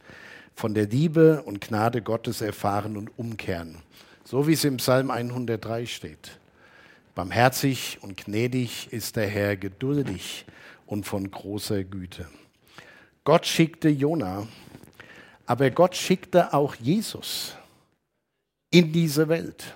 von 0.56 0.74
der 0.74 0.88
Liebe 0.88 1.42
und 1.44 1.60
Gnade 1.60 2.02
Gottes 2.02 2.42
erfahren 2.42 2.96
und 2.96 3.18
umkehren. 3.18 3.78
So 4.24 4.48
wie 4.48 4.54
es 4.54 4.64
im 4.64 4.78
Psalm 4.78 5.12
103 5.12 5.86
steht. 5.86 6.40
Barmherzig 7.16 7.98
und 8.02 8.16
gnädig 8.16 8.94
ist 8.94 9.18
der 9.18 9.28
Herr, 9.28 9.58
geduldig 9.58 10.46
und 10.86 11.06
von 11.06 11.30
großer 11.30 11.84
Güte. 11.84 12.28
Gott 13.26 13.46
schickte 13.46 13.90
Jona, 13.90 14.48
aber 15.46 15.70
Gott 15.72 15.96
schickte 15.96 16.54
auch 16.54 16.76
Jesus 16.76 17.56
in 18.72 18.94
diese 18.94 19.28
Welt. 19.28 19.76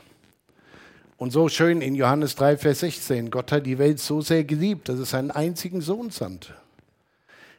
Und 1.24 1.32
so 1.32 1.48
schön 1.48 1.80
in 1.80 1.96
Johannes 1.96 2.36
3, 2.36 2.58
Vers 2.58 2.82
16, 2.82 3.32
Gott 3.32 3.54
hat 3.54 3.66
die 3.66 3.78
Welt 3.78 3.98
so 3.98 4.20
sehr 4.20 4.44
geliebt, 4.44 4.90
dass 4.90 5.00
es 5.00 5.12
seinen 5.12 5.32
einzigen 5.32 5.80
Sohn 5.80 6.10
sandte. 6.10 6.54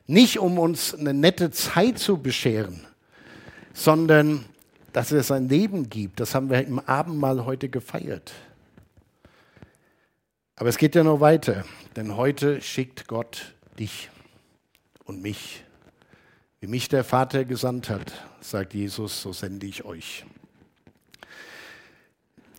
Nicht 0.06 0.38
um 0.38 0.58
uns 0.58 0.94
eine 0.94 1.14
nette 1.14 1.50
Zeit 1.50 1.98
zu 1.98 2.18
bescheren, 2.18 2.86
sondern 3.72 4.44
dass 4.92 5.12
er 5.12 5.22
sein 5.22 5.48
Leben 5.48 5.88
gibt. 5.88 6.20
Das 6.20 6.34
haben 6.34 6.50
wir 6.50 6.62
im 6.62 6.78
Abendmahl 6.78 7.46
heute 7.46 7.70
gefeiert. 7.70 8.34
Aber 10.56 10.68
es 10.68 10.76
geht 10.76 10.94
ja 10.94 11.02
noch 11.02 11.20
weiter, 11.20 11.64
denn 11.96 12.18
heute 12.18 12.60
schickt 12.60 13.08
Gott 13.08 13.54
dich 13.78 14.10
und 15.06 15.22
mich. 15.22 15.64
Wie 16.60 16.66
mich 16.66 16.90
der 16.90 17.02
Vater 17.02 17.46
gesandt 17.46 17.88
hat, 17.88 18.12
sagt 18.42 18.74
Jesus, 18.74 19.22
so 19.22 19.32
sende 19.32 19.66
ich 19.66 19.86
euch. 19.86 20.26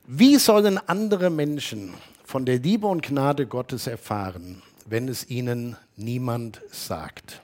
Wie 0.08 0.38
sollen 0.38 0.78
andere 0.88 1.32
Menschen 1.32 1.96
von 2.24 2.46
der 2.46 2.60
Liebe 2.60 2.86
und 2.86 3.02
Gnade 3.02 3.48
Gottes 3.48 3.88
erfahren, 3.88 4.62
wenn 4.86 5.08
es 5.08 5.28
ihnen 5.32 5.78
niemand 5.96 6.62
sagt? 6.72 7.42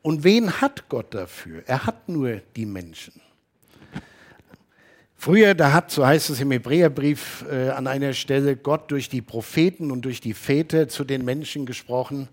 Und 0.00 0.22
wen 0.22 0.60
hat 0.60 0.88
Gott 0.88 1.12
dafür? 1.12 1.64
Er 1.66 1.86
hat 1.86 2.08
nur 2.08 2.40
die 2.54 2.66
Menschen. 2.66 3.20
Früher, 5.16 5.54
da 5.54 5.72
hat, 5.72 5.90
so 5.90 6.06
heißt 6.06 6.30
es 6.30 6.40
im 6.40 6.52
Hebräerbrief 6.52 7.44
äh, 7.50 7.70
an 7.70 7.88
einer 7.88 8.12
Stelle, 8.12 8.54
Gott 8.56 8.88
durch 8.92 9.08
die 9.08 9.20
Propheten 9.20 9.90
und 9.90 10.02
durch 10.02 10.20
die 10.20 10.34
Väter 10.34 10.88
zu 10.88 11.02
den 11.02 11.24
Menschen 11.24 11.66
gesprochen. 11.66 12.28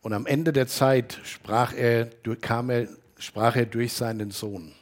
Und 0.00 0.12
am 0.12 0.26
Ende 0.26 0.52
der 0.52 0.68
Zeit 0.68 1.18
sprach 1.24 1.74
er, 1.74 2.08
kam 2.40 2.70
er, 2.70 2.86
sprach 3.18 3.56
er 3.56 3.66
durch 3.66 3.92
seinen 3.92 4.30
Sohn. 4.30 4.72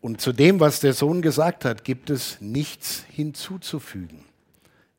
Und 0.00 0.20
zu 0.20 0.32
dem, 0.32 0.60
was 0.60 0.80
der 0.80 0.94
Sohn 0.94 1.20
gesagt 1.20 1.64
hat, 1.64 1.84
gibt 1.84 2.08
es 2.10 2.40
nichts 2.40 3.04
hinzuzufügen. 3.10 4.24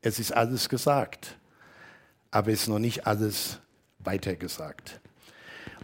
Es 0.00 0.18
ist 0.18 0.32
alles 0.32 0.68
gesagt, 0.68 1.36
aber 2.30 2.52
es 2.52 2.62
ist 2.62 2.68
noch 2.68 2.78
nicht 2.78 3.06
alles 3.06 3.58
weitergesagt. 3.98 5.00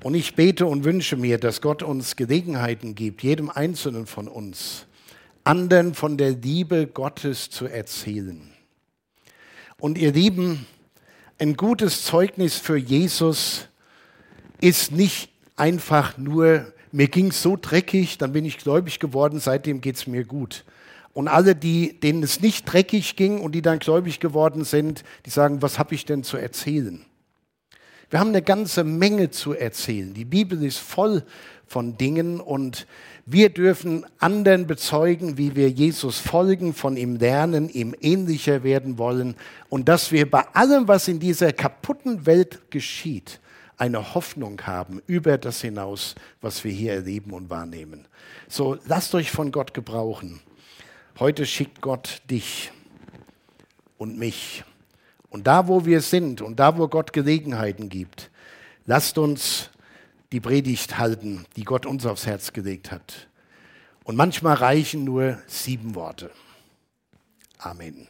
Und 0.02 0.14
ich 0.14 0.36
bete 0.36 0.66
und 0.66 0.84
wünsche 0.84 1.16
mir, 1.16 1.38
dass 1.38 1.60
Gott 1.60 1.82
uns 1.82 2.14
Gelegenheiten 2.14 2.94
gibt, 2.94 3.22
jedem 3.22 3.50
Einzelnen 3.50 4.06
von 4.06 4.28
uns, 4.28 4.86
anderen 5.42 5.94
von 5.94 6.16
der 6.16 6.30
Liebe 6.30 6.86
Gottes 6.86 7.50
zu 7.50 7.66
erzählen. 7.66 8.52
Und 9.80 9.98
ihr 9.98 10.12
Lieben, 10.12 10.66
ein 11.38 11.56
gutes 11.56 12.04
Zeugnis 12.04 12.56
für 12.56 12.76
Jesus 12.76 13.68
ist 14.60 14.92
nicht 14.92 15.30
einfach 15.56 16.16
nur, 16.18 16.72
mir 16.92 17.08
ging 17.08 17.28
es 17.28 17.42
so 17.42 17.56
dreckig, 17.60 18.18
dann 18.18 18.32
bin 18.32 18.44
ich 18.44 18.58
gläubig 18.58 18.98
geworden, 18.98 19.40
seitdem 19.40 19.80
geht 19.80 19.96
es 19.96 20.06
mir 20.06 20.24
gut. 20.24 20.64
Und 21.12 21.28
alle, 21.28 21.54
die, 21.54 21.98
denen 21.98 22.22
es 22.22 22.40
nicht 22.40 22.64
dreckig 22.72 23.16
ging 23.16 23.40
und 23.40 23.52
die 23.52 23.62
dann 23.62 23.78
gläubig 23.78 24.20
geworden 24.20 24.64
sind, 24.64 25.04
die 25.26 25.30
sagen, 25.30 25.62
was 25.62 25.78
habe 25.78 25.94
ich 25.94 26.04
denn 26.04 26.22
zu 26.22 26.36
erzählen? 26.36 27.04
Wir 28.10 28.20
haben 28.20 28.28
eine 28.28 28.42
ganze 28.42 28.84
Menge 28.84 29.30
zu 29.30 29.52
erzählen. 29.52 30.14
Die 30.14 30.24
Bibel 30.24 30.62
ist 30.62 30.78
voll 30.78 31.24
von 31.66 31.98
Dingen 31.98 32.40
und 32.40 32.86
wir 33.26 33.50
dürfen 33.50 34.06
anderen 34.18 34.66
bezeugen, 34.66 35.36
wie 35.36 35.54
wir 35.54 35.68
Jesus 35.68 36.18
folgen, 36.18 36.72
von 36.72 36.96
ihm 36.96 37.16
lernen, 37.16 37.68
ihm 37.68 37.94
ähnlicher 38.00 38.62
werden 38.62 38.96
wollen 38.96 39.36
und 39.68 39.88
dass 39.90 40.10
wir 40.10 40.30
bei 40.30 40.46
allem, 40.54 40.88
was 40.88 41.08
in 41.08 41.20
dieser 41.20 41.52
kaputten 41.52 42.24
Welt 42.24 42.70
geschieht, 42.70 43.40
eine 43.78 44.14
Hoffnung 44.14 44.60
haben 44.66 45.00
über 45.06 45.38
das 45.38 45.60
hinaus, 45.60 46.16
was 46.40 46.64
wir 46.64 46.72
hier 46.72 46.92
erleben 46.92 47.32
und 47.32 47.48
wahrnehmen. 47.48 48.06
So 48.48 48.76
lasst 48.86 49.14
euch 49.14 49.30
von 49.30 49.52
Gott 49.52 49.72
gebrauchen. 49.72 50.40
Heute 51.18 51.46
schickt 51.46 51.80
Gott 51.80 52.22
dich 52.28 52.72
und 53.96 54.18
mich 54.18 54.64
und 55.30 55.46
da, 55.46 55.68
wo 55.68 55.84
wir 55.84 56.00
sind 56.00 56.42
und 56.42 56.58
da, 56.58 56.76
wo 56.76 56.88
Gott 56.88 57.12
Gelegenheiten 57.12 57.88
gibt, 57.88 58.30
lasst 58.86 59.18
uns 59.18 59.70
die 60.32 60.40
Predigt 60.40 60.98
halten, 60.98 61.46
die 61.56 61.64
Gott 61.64 61.86
uns 61.86 62.06
aufs 62.06 62.26
Herz 62.26 62.52
gelegt 62.52 62.90
hat. 62.90 63.28
Und 64.04 64.16
manchmal 64.16 64.54
reichen 64.54 65.04
nur 65.04 65.38
sieben 65.46 65.94
Worte. 65.94 66.30
Amen. 67.58 68.07